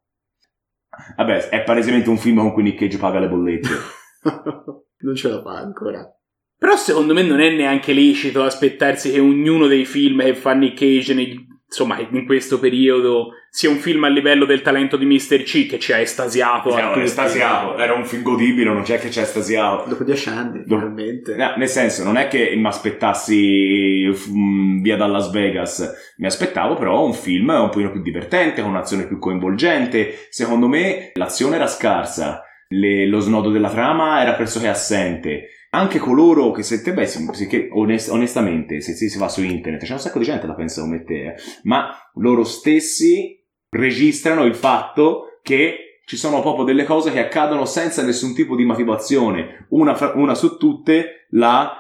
vabbè 1.17 1.49
è 1.49 1.63
palesemente 1.63 2.11
un 2.11 2.19
film 2.19 2.37
con 2.41 2.53
cui 2.53 2.63
Nick 2.63 2.79
Cage 2.81 2.99
paga 2.99 3.19
le 3.19 3.29
bollette 3.29 3.69
non 5.03 5.15
ce 5.15 5.29
la 5.29 5.41
fa 5.43 5.59
ancora. 5.59 6.07
Però 6.57 6.77
secondo 6.77 7.13
me 7.13 7.23
non 7.23 7.41
è 7.41 7.51
neanche 7.51 7.93
lecito 7.93 8.43
aspettarsi 8.45 9.11
che 9.11 9.19
ognuno 9.19 9.67
dei 9.67 9.85
film 9.85 10.23
che 10.23 10.35
fa 10.35 10.53
Nick 10.53 10.79
Cage 10.79 11.15
nel- 11.15 11.51
insomma 11.73 11.99
in 11.99 12.27
questo 12.27 12.59
periodo 12.61 13.31
sia 13.49 13.71
un 13.71 13.79
film 13.79 14.05
a 14.05 14.09
livello 14.09 14.45
del 14.45 14.61
talento 14.61 14.99
di 14.99 15.07
Mr. 15.07 15.43
C 15.43 15.67
che 15.67 15.79
ci 15.79 15.93
ha 15.95 15.99
estasiato 15.99 16.69
a 16.69 16.73
Siamo 16.75 16.93
tutti. 16.93 17.05
estasiato 17.07 17.79
era 17.79 17.95
un 17.95 18.05
film 18.05 18.23
godibile 18.23 18.71
non 18.71 18.83
c'è 18.83 18.99
che 18.99 19.09
c'è 19.09 19.23
estasiato 19.23 19.89
Dopo 19.89 20.05
dieci 20.05 20.29
anni, 20.29 20.63
Do- 20.67 20.77
finalmente. 20.77 21.35
No, 21.35 21.55
nel 21.57 21.69
senso, 21.69 22.05
non 22.05 22.17
è 22.19 22.29
che 22.29 22.53
mi 22.55 22.67
aspettassi 22.67 24.07
mm, 24.31 24.83
via 24.83 24.97
da 24.97 25.07
Las 25.07 25.31
Vegas, 25.31 26.15
mi 26.19 26.27
aspettavo 26.27 26.75
però 26.75 27.05
un 27.05 27.15
film 27.15 27.49
un 27.49 27.71
pochino 27.71 27.91
più 27.91 28.03
divertente, 28.03 28.61
con 28.63 28.71
un'azione 28.71 29.07
più 29.07 29.19
coinvolgente. 29.19 30.27
Secondo 30.31 30.69
me 30.69 31.11
l'azione 31.15 31.57
era 31.57 31.67
scarsa, 31.67 32.43
le- 32.73 33.07
lo 33.07 33.21
snodo 33.21 33.51
della 33.51 33.71
trama 33.71 34.21
era 34.21 34.35
pressoché 34.35 34.69
assente. 34.69 35.49
Anche 35.71 35.99
coloro 35.99 36.51
che 36.51 36.63
se 36.63 36.83
beh, 36.83 37.09
che 37.49 37.69
onest- 37.73 38.11
onestamente, 38.11 38.81
se, 38.81 38.95
si 38.95 39.19
va 39.19 39.29
su 39.29 39.43
internet, 39.43 39.83
c'è 39.85 39.93
un 39.93 39.99
sacco 39.99 40.19
di 40.19 40.25
gente 40.25 40.47
la 40.47 40.55
pensa 40.55 40.83
come 40.83 41.03
te, 41.03 41.27
eh, 41.29 41.35
ma 41.63 41.91
loro 42.17 42.45
stessi 42.45 43.43
registrano 43.71 44.45
il 44.45 44.55
fatto 44.55 45.39
che 45.43 46.01
ci 46.05 46.17
sono 46.17 46.43
proprio 46.43 46.65
delle 46.65 46.85
cose 46.85 47.11
che 47.11 47.21
accadono 47.21 47.65
senza 47.65 48.03
nessun 48.03 48.35
tipo 48.35 48.55
di 48.55 48.65
motivazione. 48.65 49.67
Una, 49.71 49.95
fra- 49.95 50.13
una 50.15 50.35
su 50.35 50.59
tutte, 50.59 51.27
la, 51.31 51.73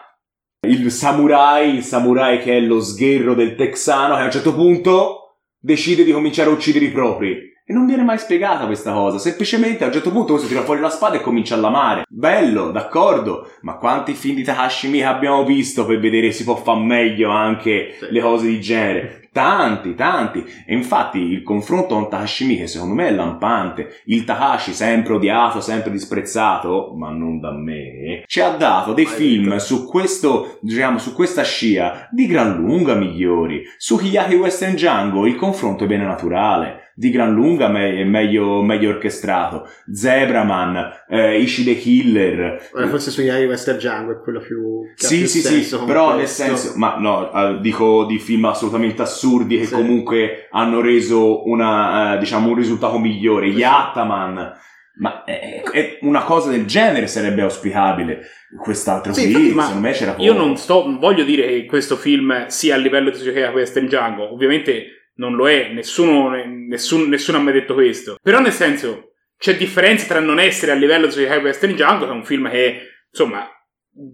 il 0.67 0.91
samurai, 0.91 1.75
il 1.75 1.83
samurai 1.83 2.39
che 2.39 2.57
è 2.57 2.61
lo 2.61 2.81
sgherro 2.81 3.35
del 3.35 3.57
texano, 3.57 4.15
che 4.15 4.23
a 4.23 4.25
un 4.25 4.31
certo 4.31 4.55
punto 4.55 5.37
decide 5.59 6.03
di 6.03 6.13
cominciare 6.13 6.49
a 6.49 6.53
uccidere 6.53 6.87
i 6.87 6.91
propri. 6.91 7.52
E 7.65 7.73
non 7.73 7.87
viene 7.87 8.03
mai 8.03 8.19
spiegata 8.19 8.67
questa 8.67 8.93
cosa, 8.93 9.19
semplicemente 9.19 9.85
a 9.85 9.87
un 9.87 9.93
certo 9.93 10.11
punto 10.11 10.33
questo 10.33 10.49
tira 10.49 10.63
fuori 10.63 10.81
la 10.81 10.91
spada 10.91 11.17
e 11.17 11.21
comincia 11.21 11.55
a 11.55 11.59
lamare. 11.59 12.03
Bello, 12.09 12.73
d'accordo, 12.73 13.49
ma 13.61 13.77
quanti 13.77 14.15
film 14.15 14.35
di 14.35 14.43
Takashi 14.43 14.89
Miike 14.89 15.07
abbiamo 15.07 15.45
visto 15.45 15.87
per 15.87 16.01
vedere 16.01 16.33
se 16.33 16.39
si 16.39 16.45
può 16.45 16.57
fare 16.57 16.81
meglio 16.81 17.31
anche 17.31 17.97
le 18.11 18.21
cose 18.21 18.49
di 18.49 18.61
genere? 18.61 19.29
Tanti, 19.33 19.95
tanti. 19.95 20.45
E 20.67 20.75
infatti 20.75 21.19
il 21.19 21.45
confronto 21.45 21.95
con 21.95 22.11
Takashi 22.11 22.47
Miike 22.47 22.67
secondo 22.67 22.95
me 22.95 23.07
è 23.07 23.13
lampante. 23.13 24.03
Il 24.07 24.25
Takashi, 24.25 24.75
sempre 24.75 25.15
odiato, 25.15 25.61
sempre 25.61 25.93
disprezzato, 25.93 26.93
ma 26.97 27.11
non 27.11 27.39
da 27.39 27.53
me, 27.53 28.25
ci 28.27 28.41
ha 28.41 28.51
dato 28.51 28.93
dei 28.93 29.07
film 29.07 29.57
su 29.59 29.87
questo, 29.87 30.59
diciamo, 30.61 30.99
su 30.99 31.15
questa 31.15 31.45
scia 31.45 32.09
di 32.11 32.27
gran 32.27 32.57
lunga 32.57 32.95
migliori. 32.95 33.63
Su 33.79 34.01
Hiyaki 34.01 34.35
Western 34.35 34.75
Django 34.75 35.27
il 35.27 35.37
confronto 35.37 35.85
è 35.85 35.87
bene 35.87 36.05
naturale. 36.05 36.82
Di 36.95 37.11
gran 37.11 37.33
lunga 37.33 37.69
me- 37.69 38.05
meglio, 38.05 38.63
meglio 38.63 38.91
orchestrato. 38.91 39.67
Zebraman, 39.91 41.05
eh, 41.09 41.39
Ishi 41.41 41.65
the 41.65 41.77
Killer, 41.77 42.71
Ora, 42.75 42.89
forse 42.89 43.11
su 43.11 43.23
Yari 43.23 43.47
Western 43.47 43.79
Django 43.79 44.13
è 44.13 44.21
quello 44.21 44.41
più... 44.41 44.83
sì, 44.95 45.19
più 45.19 45.27
sì, 45.27 45.41
sì, 45.63 45.77
però 45.87 46.09
nel 46.11 46.19
questo. 46.19 46.43
senso, 46.45 46.73
ma 46.77 46.97
no, 46.99 47.33
eh, 47.33 47.61
dico 47.61 48.05
di 48.05 48.19
film 48.19 48.45
assolutamente 48.45 49.03
assurdi 49.03 49.59
che 49.59 49.65
Sì. 49.67 49.75
comunque 49.75 50.49
hanno 50.51 50.81
reso 50.83 51.49
una, 51.49 52.15
eh, 52.15 52.19
diciamo, 52.19 52.49
un 52.49 52.55
risultato 52.57 52.99
migliore. 52.99 53.51
Sì. 53.51 53.57
Yattaman, 53.57 54.53
ma 54.97 55.25
è, 55.25 55.63
è 55.63 55.99
una 56.03 56.23
cosa 56.23 56.51
del 56.51 56.67
genere 56.67 57.07
sarebbe 57.07 57.41
auspicabile. 57.43 58.21
Quest'altro 58.61 59.15
Sì, 59.15 59.29
infatti, 59.29 59.53
ma 59.55 59.63
secondo 59.63 59.87
me 59.89 59.93
c'era 59.95 60.15
Io 60.19 60.33
poco. 60.35 60.45
non 60.47 60.57
sto, 60.59 60.97
voglio 60.99 61.25
dire 61.25 61.47
che 61.47 61.65
questo 61.65 61.97
film 61.97 62.47
sia 62.49 62.75
a 62.75 62.79
livello 62.79 63.09
di 63.09 63.17
Tsuchika 63.17 63.51
Western 63.51 63.87
Django, 63.87 64.31
ovviamente 64.31 65.02
non 65.15 65.35
lo 65.35 65.49
è, 65.49 65.69
nessuno, 65.73 66.31
nessun- 66.31 67.09
nessuno 67.09 67.39
ha 67.39 67.41
mai 67.41 67.53
detto 67.55 67.75
questo. 67.75 68.17
Però 68.23 68.41
nel 68.41 68.53
senso, 68.53 69.13
c'è 69.37 69.57
differenza 69.57 70.07
tra 70.07 70.21
non 70.21 70.39
essere 70.41 70.73
a 70.73 70.77
livello 70.77 71.07
di 71.07 71.13
Tsuchika 71.13 71.39
Western 71.39 71.73
Django, 71.73 72.05
che 72.07 72.11
è 72.11 72.15
un 72.15 72.25
film 72.25 72.49
che, 72.51 72.81
insomma, 73.11 73.49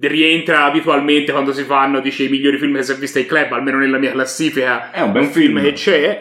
rientra 0.01 0.65
abitualmente 0.65 1.33
quando 1.33 1.53
si 1.53 1.63
fanno, 1.63 2.01
dice, 2.01 2.25
i 2.25 2.29
migliori 2.29 2.59
film 2.59 2.75
che 2.77 2.83
si 2.83 2.93
è 2.93 2.97
visto 2.97 3.19
ai 3.19 3.27
club, 3.27 3.53
almeno 3.53 3.79
nella 3.79 3.99
mia 3.99 4.11
classifica, 4.13 4.91
È 4.91 5.01
un 5.01 5.13
bel 5.13 5.25
film 5.27 5.59
film. 5.59 5.63
che 5.63 5.73
c'è. 5.73 6.21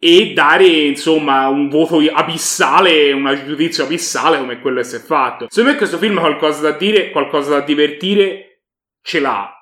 E 0.00 0.32
dare, 0.32 0.66
insomma, 0.66 1.48
un 1.48 1.68
voto 1.68 2.00
abissale, 2.12 3.10
un 3.12 3.42
giudizio 3.44 3.82
abissale 3.84 4.38
come 4.38 4.60
quello 4.60 4.78
che 4.78 4.84
si 4.84 4.96
è 4.96 5.00
fatto. 5.00 5.46
Secondo 5.48 5.70
me 5.72 5.76
questo 5.76 5.98
film 5.98 6.18
ha 6.18 6.20
qualcosa 6.20 6.70
da 6.70 6.76
dire, 6.76 7.10
qualcosa 7.10 7.58
da 7.58 7.60
divertire, 7.64 8.62
ce 9.02 9.18
l'ha. 9.20 9.52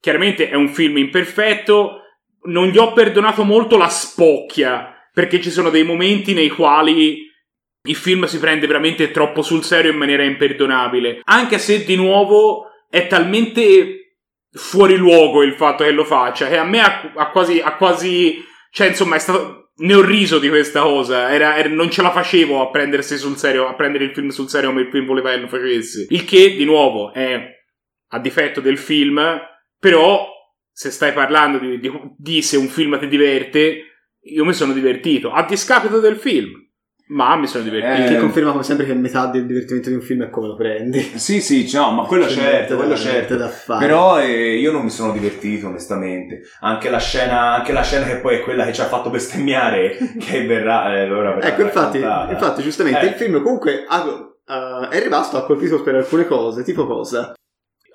Chiaramente 0.00 0.48
è 0.48 0.54
un 0.54 0.68
film 0.68 0.96
imperfetto, 0.98 2.00
non 2.46 2.68
gli 2.68 2.78
ho 2.78 2.92
perdonato 2.92 3.44
molto 3.44 3.76
la 3.76 3.88
spocchia, 3.88 4.92
perché 5.12 5.40
ci 5.40 5.50
sono 5.50 5.70
dei 5.70 5.84
momenti 5.84 6.34
nei 6.34 6.48
quali 6.48 7.24
il 7.86 7.94
film 7.94 8.24
si 8.24 8.38
prende 8.38 8.66
veramente 8.66 9.10
troppo 9.10 9.42
sul 9.42 9.62
serio 9.62 9.92
in 9.92 9.98
maniera 9.98 10.24
imperdonabile. 10.24 11.20
Anche 11.24 11.58
se 11.58 11.84
di 11.84 11.96
nuovo 11.96 12.66
è 12.90 13.06
talmente 13.06 14.18
fuori 14.50 14.96
luogo 14.96 15.42
il 15.42 15.54
fatto 15.54 15.84
che 15.84 15.90
lo 15.90 16.04
faccia, 16.04 16.48
che 16.48 16.56
a 16.56 16.64
me 16.64 16.80
ha, 16.80 17.30
quasi, 17.30 17.60
ha 17.60 17.76
quasi, 17.76 18.42
cioè 18.70 18.88
insomma 18.88 19.16
è 19.16 19.18
stato, 19.18 19.72
ne 19.76 19.94
ho 19.94 20.02
riso 20.02 20.38
di 20.38 20.48
questa 20.48 20.80
cosa, 20.82 21.30
Era- 21.30 21.56
era- 21.56 21.68
non 21.68 21.90
ce 21.90 22.02
la 22.02 22.10
facevo 22.10 22.60
a 22.60 22.70
prendersi 22.70 23.16
sul 23.18 23.36
serio, 23.36 23.68
a 23.68 23.74
prendere 23.74 24.04
il 24.04 24.12
film 24.12 24.28
sul 24.28 24.48
serio 24.48 24.70
come 24.70 24.82
il 24.82 24.90
film 24.90 25.06
voleva 25.06 25.30
che 25.30 25.36
lo 25.36 25.48
facessi. 25.48 26.06
Il 26.10 26.24
che, 26.24 26.56
di 26.56 26.64
nuovo, 26.64 27.12
è 27.12 27.54
a 28.08 28.18
difetto 28.18 28.60
del 28.60 28.78
film, 28.78 29.40
però 29.78 30.26
se 30.78 30.90
stai 30.90 31.14
parlando 31.14 31.58
di, 31.58 31.78
di- 31.80 31.90
di 32.18 32.42
se 32.42 32.58
un 32.58 32.66
film 32.68 32.98
ti 32.98 33.08
diverte, 33.08 33.78
io 34.20 34.44
mi 34.44 34.52
sono 34.52 34.74
divertito, 34.74 35.30
a 35.32 35.42
discapito 35.46 36.00
del 36.00 36.16
film, 36.16 36.50
ma 37.08 37.34
mi 37.36 37.46
sono 37.46 37.64
divertito. 37.64 38.02
Eh, 38.10 38.14
Che 38.14 38.18
conferma 38.20 38.50
come 38.50 38.62
sempre 38.62 38.84
che 38.84 38.92
metà 38.92 39.24
del 39.28 39.46
divertimento 39.46 39.88
di 39.88 39.94
un 39.94 40.02
film 40.02 40.24
è 40.24 40.28
come 40.28 40.48
lo 40.48 40.54
prendi. 40.54 41.00
Sì, 41.00 41.40
sì, 41.40 41.70
no, 41.72 41.92
ma 41.92 42.04
quello 42.04 42.26
C'è 42.26 42.32
certo, 42.32 42.74
quello 42.76 42.90
da- 42.90 42.96
certo. 42.96 43.36
da 43.36 43.48
fare. 43.48 43.86
Però 43.86 44.20
eh, 44.20 44.56
io 44.58 44.70
non 44.70 44.82
mi 44.82 44.90
sono 44.90 45.12
divertito, 45.12 45.68
onestamente. 45.68 46.42
Anche 46.60 46.90
la 46.90 46.98
scena, 46.98 47.54
anche 47.54 47.72
la 47.72 47.82
scena 47.82 48.04
che 48.04 48.16
poi 48.16 48.34
è 48.36 48.40
quella 48.42 48.66
che 48.66 48.74
ci 48.74 48.82
ha 48.82 48.86
fatto 48.86 49.08
bestemmiare, 49.08 49.96
che 50.20 50.44
verrà, 50.44 50.94
eh, 50.94 51.10
ora 51.10 51.32
verrà 51.36 51.48
Ecco, 51.48 51.62
infatti, 51.62 51.96
infatti, 51.98 52.62
giustamente, 52.62 53.00
Eh. 53.00 53.06
il 53.06 53.14
film 53.14 53.40
comunque 53.42 53.86
ha- 53.88 54.28
eh, 54.46 54.88
è 54.98 55.02
rimasto, 55.02 55.38
ha 55.38 55.46
colpito 55.46 55.80
per 55.82 55.94
alcune 55.94 56.26
cose, 56.26 56.62
tipo 56.64 56.86
cosa? 56.86 57.32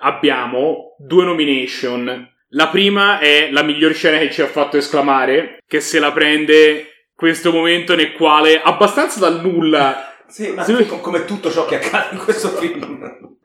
abbiamo 0.04 0.96
due 0.98 1.24
nomination. 1.24 2.28
La 2.54 2.68
prima 2.68 3.18
è 3.18 3.48
la 3.50 3.62
miglior 3.62 3.94
scena 3.94 4.18
che 4.18 4.30
ci 4.30 4.42
ha 4.42 4.46
fatto 4.46 4.76
esclamare, 4.76 5.58
che 5.66 5.80
se 5.80 5.98
la 5.98 6.12
prende 6.12 7.06
questo 7.14 7.50
momento 7.50 7.94
nel 7.94 8.12
quale, 8.12 8.60
abbastanza 8.60 9.20
dal 9.20 9.40
nulla, 9.40 10.08
Sì, 10.32 10.50
ma 10.50 10.64
com- 10.64 11.00
come 11.00 11.26
tutto 11.26 11.50
ciò 11.50 11.66
che 11.66 11.76
accade 11.76 12.16
in 12.16 12.22
questo 12.22 12.48
film. 12.48 13.38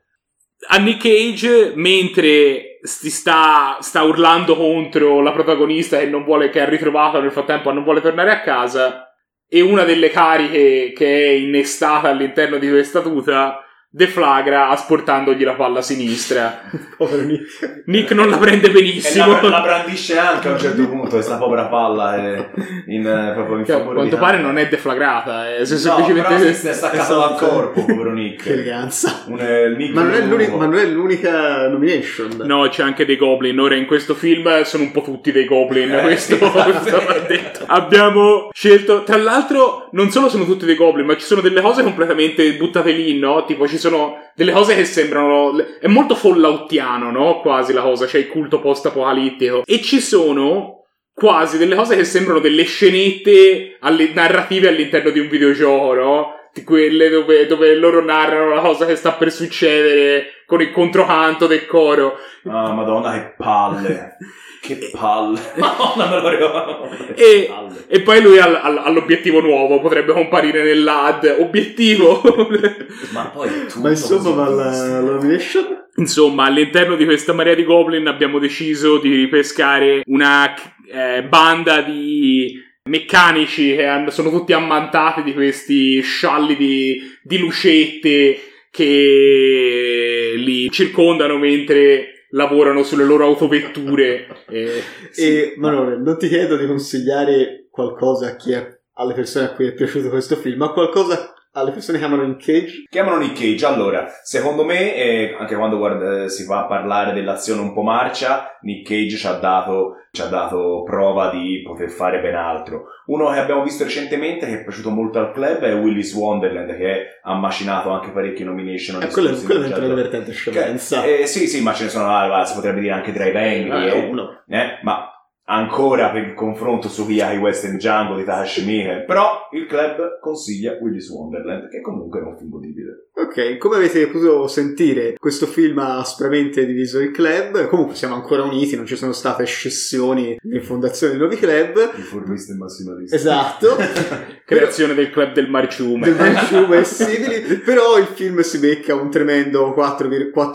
a 0.68 0.76
Nick 0.78 1.02
Cage, 1.02 1.72
mentre 1.74 2.78
si 2.82 3.10
sta, 3.10 3.76
sta 3.80 4.02
urlando 4.02 4.56
contro 4.56 5.20
la 5.20 5.32
protagonista 5.32 5.98
che 5.98 6.06
non 6.06 6.24
vuole, 6.24 6.48
che 6.48 6.60
ha 6.60 6.68
ritrovato 6.68 7.20
nel 7.20 7.30
frattempo, 7.32 7.72
non 7.72 7.84
vuole 7.84 8.00
tornare 8.00 8.30
a 8.30 8.40
casa, 8.40 9.12
e 9.46 9.60
una 9.60 9.84
delle 9.84 10.10
cariche 10.10 10.92
che 10.94 11.24
è 11.24 11.30
innestata 11.30 12.08
all'interno 12.08 12.56
di 12.58 12.68
questa 12.68 13.02
tuta 13.02 13.62
deflagra 13.90 14.68
asportandogli 14.68 15.44
la 15.44 15.54
palla 15.54 15.80
sinistra. 15.82 16.60
Povero 16.96 17.22
Nick. 17.22 17.82
Nick 17.86 18.12
non 18.12 18.28
la 18.28 18.36
prende 18.36 18.68
E 18.68 18.70
benissimo. 18.70 19.40
la, 19.40 19.48
la 19.48 19.60
brandisce 19.60 20.18
anche 20.18 20.48
a 20.48 20.52
un 20.52 20.58
certo 20.58 20.86
punto, 20.88 21.08
questa 21.08 21.36
povera 21.38 21.66
palla 21.66 22.16
è 22.16 22.50
in, 22.86 23.06
eh, 23.06 23.32
proprio 23.34 23.58
in 23.58 23.64
Che 23.64 23.72
a 23.72 23.78
favore 23.78 23.94
quanto 23.94 24.14
di 24.16 24.20
pare 24.20 24.38
non 24.40 24.58
è 24.58 24.68
deflagrata, 24.68 25.48
è 25.54 25.58
No, 25.60 25.64
semplicemente 25.64 26.28
però 26.34 26.52
si 26.52 26.68
è 26.68 26.72
staccato 26.72 27.14
dal 27.18 27.32
Esatto. 27.34 27.46
corpo, 27.48 27.84
povero 27.84 28.10
Che 28.14 28.20
Nick. 28.20 28.46
eleganza. 28.46 29.22
Un, 29.26 29.40
eh, 29.40 29.62
il 29.62 29.76
Nick 29.76 29.94
Ma 29.94 30.02
non, 30.02 30.12
è 30.14 30.20
l'unica, 30.22 30.56
ma 30.56 30.66
non 30.66 30.78
è 30.78 30.84
l'unica 30.86 31.68
nomination. 31.68 32.42
No, 32.44 32.68
c'è 32.68 32.82
anche 32.82 33.04
dei 33.06 33.16
goblin. 33.16 33.58
Ora 33.58 33.74
in 33.74 33.86
questo 33.86 34.14
film 34.14 34.62
sono 34.62 34.82
un 34.84 34.90
po' 34.92 35.02
tutti 35.02 35.32
dei 35.32 35.44
goblin. 35.46 35.92
Eh, 35.94 36.00
questo, 36.02 36.36
sì, 36.36 36.42
esatto. 36.44 36.70
questo 36.70 37.02
va 37.06 37.18
detto. 37.26 37.64
Abbiamo 37.66 38.48
scelto. 38.52 39.02
Tra 39.04 39.16
l'altro, 39.16 39.88
non 39.92 40.10
solo 40.10 40.28
sono 40.28 40.44
tutti 40.44 40.64
dei 40.66 40.74
goblin, 40.74 41.06
ma 41.06 41.16
ci 41.16 41.24
sono 41.24 41.40
delle 41.40 41.60
cose 41.60 41.82
completamente 41.82 42.52
buttate 42.54 42.90
lì, 42.92 43.18
no? 43.18 43.44
Tipo, 43.44 43.66
ci 43.66 43.77
sono 43.78 44.16
delle 44.34 44.52
cose 44.52 44.74
che 44.74 44.84
sembrano. 44.84 45.56
È 45.80 45.86
molto 45.86 46.14
falloutiano, 46.14 47.10
no? 47.10 47.40
Quasi 47.40 47.72
la 47.72 47.82
cosa. 47.82 48.06
C'è 48.06 48.18
il 48.18 48.28
culto 48.28 48.60
post-apocalittico. 48.60 49.62
E 49.64 49.80
ci 49.80 50.00
sono 50.00 50.84
quasi 51.12 51.58
delle 51.58 51.74
cose 51.74 51.96
che 51.96 52.04
sembrano 52.04 52.38
delle 52.38 52.64
scenette 52.64 53.76
alle- 53.80 54.12
narrative 54.12 54.68
all'interno 54.68 55.10
di 55.10 55.18
un 55.18 55.28
videogioco, 55.28 55.94
no? 55.94 56.32
Di 56.58 56.64
quelle 56.64 57.08
dove, 57.08 57.46
dove 57.46 57.72
loro 57.76 58.04
narrano 58.04 58.52
la 58.52 58.60
cosa 58.60 58.84
che 58.84 58.96
sta 58.96 59.12
per 59.12 59.30
succedere 59.30 60.42
con 60.44 60.60
il 60.60 60.72
controcanto 60.72 61.46
del 61.46 61.66
coro. 61.66 62.16
Ah, 62.48 62.72
madonna, 62.72 63.12
che 63.12 63.34
palle. 63.36 64.16
Che 64.60 64.90
palle. 64.90 65.38
Madonna, 65.54 66.10
me 66.10 66.20
lo 66.20 66.28
ricordo. 66.28 66.88
E-. 67.14 67.48
E 67.86 68.00
poi 68.00 68.20
lui 68.20 68.38
ha 68.40 68.90
l'obiettivo 68.90 69.40
nuovo, 69.40 69.80
potrebbe 69.80 70.12
comparire 70.12 70.64
nell'ad. 70.64 71.36
Obiettivo! 71.38 72.20
Ma 73.14 73.30
poi 73.32 73.48
tutto 73.68 73.80
Ma 73.80 73.90
insomma, 73.90 74.44
va 74.44 74.48
la, 74.48 74.70
la 74.70 75.00
nomination? 75.00 75.86
Insomma, 75.94 76.44
all'interno 76.46 76.96
di 76.96 77.04
questa 77.04 77.32
marea 77.32 77.54
di 77.54 77.64
goblin 77.64 78.08
abbiamo 78.08 78.40
deciso 78.40 78.98
di 78.98 79.14
ripescare 79.14 80.02
una 80.06 80.52
eh, 80.90 81.22
banda 81.22 81.80
di 81.80 82.60
meccanici 82.88 83.76
che 83.76 84.04
sono 84.08 84.30
tutti 84.30 84.52
ammantati 84.52 85.22
di 85.22 85.32
questi 85.34 86.00
scialli 86.00 86.56
di, 86.56 87.00
di 87.22 87.38
lucette 87.38 88.38
che 88.70 90.34
li 90.36 90.68
circondano 90.70 91.38
mentre 91.38 92.26
lavorano 92.30 92.82
sulle 92.82 93.04
loro 93.04 93.24
autovetture. 93.24 94.26
Eh, 94.50 94.82
E 95.14 95.54
Manone, 95.56 95.98
non 95.98 96.16
ti 96.18 96.26
chiedo 96.28 96.56
di 96.56 96.66
consigliare 96.66 97.66
qualcosa 97.70 98.28
a 98.28 98.36
chi 98.36 98.52
è- 98.52 98.66
alle 98.94 99.12
persone 99.12 99.44
a 99.46 99.52
cui 99.52 99.66
è 99.66 99.74
piaciuto 99.74 100.08
questo 100.08 100.36
film, 100.36 100.56
ma 100.58 100.72
qualcosa 100.72 101.34
alle 101.60 101.72
persone 101.72 101.98
che 101.98 102.04
amano 102.04 102.22
in 102.22 102.36
Cage? 102.36 102.84
Chiamano 102.88 103.18
Nick 103.18 103.38
Cage. 103.38 103.66
Allora, 103.66 104.06
secondo 104.22 104.64
me, 104.64 104.94
eh, 104.94 105.36
anche 105.38 105.54
quando 105.56 105.76
guarda- 105.78 106.24
eh, 106.24 106.28
si 106.28 106.46
va 106.46 106.60
a 106.60 106.66
parlare 106.66 107.12
dell'azione 107.12 107.60
un 107.60 107.72
po' 107.72 107.82
marcia, 107.82 108.58
Nick 108.62 108.88
Cage 108.88 109.16
ci 109.16 109.26
ha, 109.26 109.32
dato, 109.32 109.94
ci 110.10 110.22
ha 110.22 110.26
dato 110.26 110.82
prova 110.84 111.30
di 111.30 111.62
poter 111.64 111.90
fare 111.90 112.20
ben 112.20 112.34
altro. 112.34 112.84
Uno 113.06 113.30
che 113.32 113.38
abbiamo 113.38 113.62
visto 113.62 113.84
recentemente, 113.84 114.46
che 114.46 114.60
è 114.60 114.62
piaciuto 114.64 114.90
molto 114.90 115.18
al 115.18 115.32
club, 115.32 115.60
è 115.60 115.74
Willis 115.74 116.12
Wonderland, 116.14 116.76
che 116.76 117.18
ha 117.22 117.34
macinato 117.34 117.90
anche 117.90 118.10
parecchie 118.10 118.44
nomination. 118.44 119.02
Eh, 119.02 119.08
quello, 119.08 119.30
quello 119.44 119.64
è 119.64 119.76
una 119.76 119.88
divertente 119.88 120.32
scemenza. 120.32 121.02
Eh, 121.04 121.26
sì, 121.26 121.46
sì, 121.46 121.62
ma 121.62 121.72
ce 121.72 121.84
ne 121.84 121.90
sono, 121.90 122.08
ah, 122.14 122.44
si 122.44 122.54
potrebbe 122.54 122.80
dire 122.80 122.92
anche 122.92 123.12
Drive 123.12 123.38
Angry, 123.38 123.86
Eh, 123.86 123.96
eh. 123.96 124.08
uno. 124.08 124.42
Eh, 124.46 124.78
ma 124.82 125.07
ancora 125.50 126.10
per 126.10 126.24
il 126.24 126.34
confronto 126.34 126.88
su 126.88 127.08
Yaki 127.08 127.38
West 127.38 127.64
and 127.64 127.76
Django 127.76 128.16
di 128.16 128.24
Takashi 128.24 128.64
Miike 128.64 129.04
però 129.06 129.48
il 129.52 129.66
club 129.66 130.18
consiglia 130.20 130.76
Willis 130.80 131.08
Wonderland 131.08 131.68
che 131.68 131.80
comunque 131.80 132.20
è 132.20 132.22
un 132.22 132.36
film 132.36 132.50
godibile 132.50 132.87
Ok, 133.20 133.56
come 133.56 133.74
avete 133.76 134.06
potuto 134.06 134.46
sentire, 134.46 135.14
questo 135.18 135.46
film 135.46 135.78
ha 135.78 135.98
aspramente 135.98 136.64
diviso 136.64 137.00
il 137.00 137.10
club. 137.10 137.66
Comunque 137.66 137.96
siamo 137.96 138.14
ancora 138.14 138.44
uniti, 138.44 138.76
non 138.76 138.86
ci 138.86 138.94
sono 138.94 139.10
state 139.12 139.44
scissioni 139.44 140.38
in 140.40 140.62
fondazione 140.62 141.14
di 141.14 141.18
nuovi 141.18 141.36
club. 141.36 141.94
riformista 141.96 142.52
e 142.52 142.56
massimalista 142.56 143.16
Esatto, 143.16 143.76
creazione 144.46 144.94
del 144.94 145.10
club 145.10 145.32
del 145.32 145.50
marciume. 145.50 146.06
del 146.06 146.14
Manchuba 146.14 146.76
e 146.78 146.84
simili. 146.84 147.56
Però 147.56 147.98
il 147.98 148.06
film 148.06 148.38
si 148.40 148.58
becca 148.60 148.94
un 148.94 149.10
tremendo 149.10 149.72
4, 149.72 150.08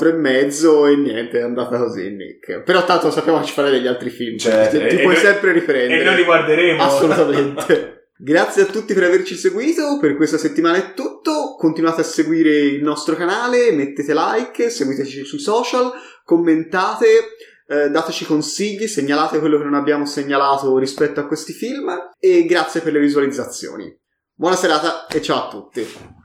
e 0.07 0.13
mezzo 0.13 0.87
e 0.87 0.95
niente, 0.95 1.39
è 1.39 1.43
andata 1.43 1.77
così, 1.77 2.09
Nick. 2.11 2.61
Però 2.61 2.85
tanto 2.85 3.11
sappiamo 3.11 3.39
che 3.41 3.45
ci 3.47 3.53
farà 3.53 3.69
degli 3.69 3.87
altri 3.87 4.09
film. 4.09 4.37
Cioè, 4.37 4.69
ti, 4.69 4.95
ti 4.95 5.01
puoi 5.01 5.15
e- 5.15 5.17
sempre 5.17 5.51
riprendere. 5.51 5.99
e 6.01 6.03
noi 6.05 6.15
li 6.15 6.23
guarderemo 6.23 6.81
Assolutamente. 6.81 7.97
Grazie 8.15 8.61
a 8.61 8.65
tutti 8.65 8.93
per 8.93 9.03
averci 9.03 9.35
seguito, 9.35 9.97
per 9.99 10.15
questa 10.15 10.37
settimana 10.37 10.77
è 10.77 10.93
tutto, 10.93 11.55
continuate 11.57 12.01
a 12.01 12.05
seguire 12.05 12.51
il 12.51 12.83
nostro 12.83 13.15
canale, 13.15 13.71
mettete 13.71 14.13
like, 14.13 14.69
seguiteci 14.69 15.25
sui 15.25 15.39
social, 15.39 15.91
commentate, 16.23 17.35
eh, 17.67 17.89
dateci 17.89 18.25
consigli, 18.25 18.87
segnalate 18.87 19.39
quello 19.39 19.57
che 19.57 19.63
non 19.63 19.73
abbiamo 19.73 20.05
segnalato 20.05 20.77
rispetto 20.77 21.19
a 21.19 21.27
questi 21.27 21.53
film 21.53 21.91
e 22.19 22.45
grazie 22.45 22.81
per 22.81 22.93
le 22.93 22.99
visualizzazioni. 22.99 23.91
Buona 24.35 24.55
serata 24.55 25.07
e 25.07 25.21
ciao 25.21 25.47
a 25.47 25.49
tutti. 25.49 26.22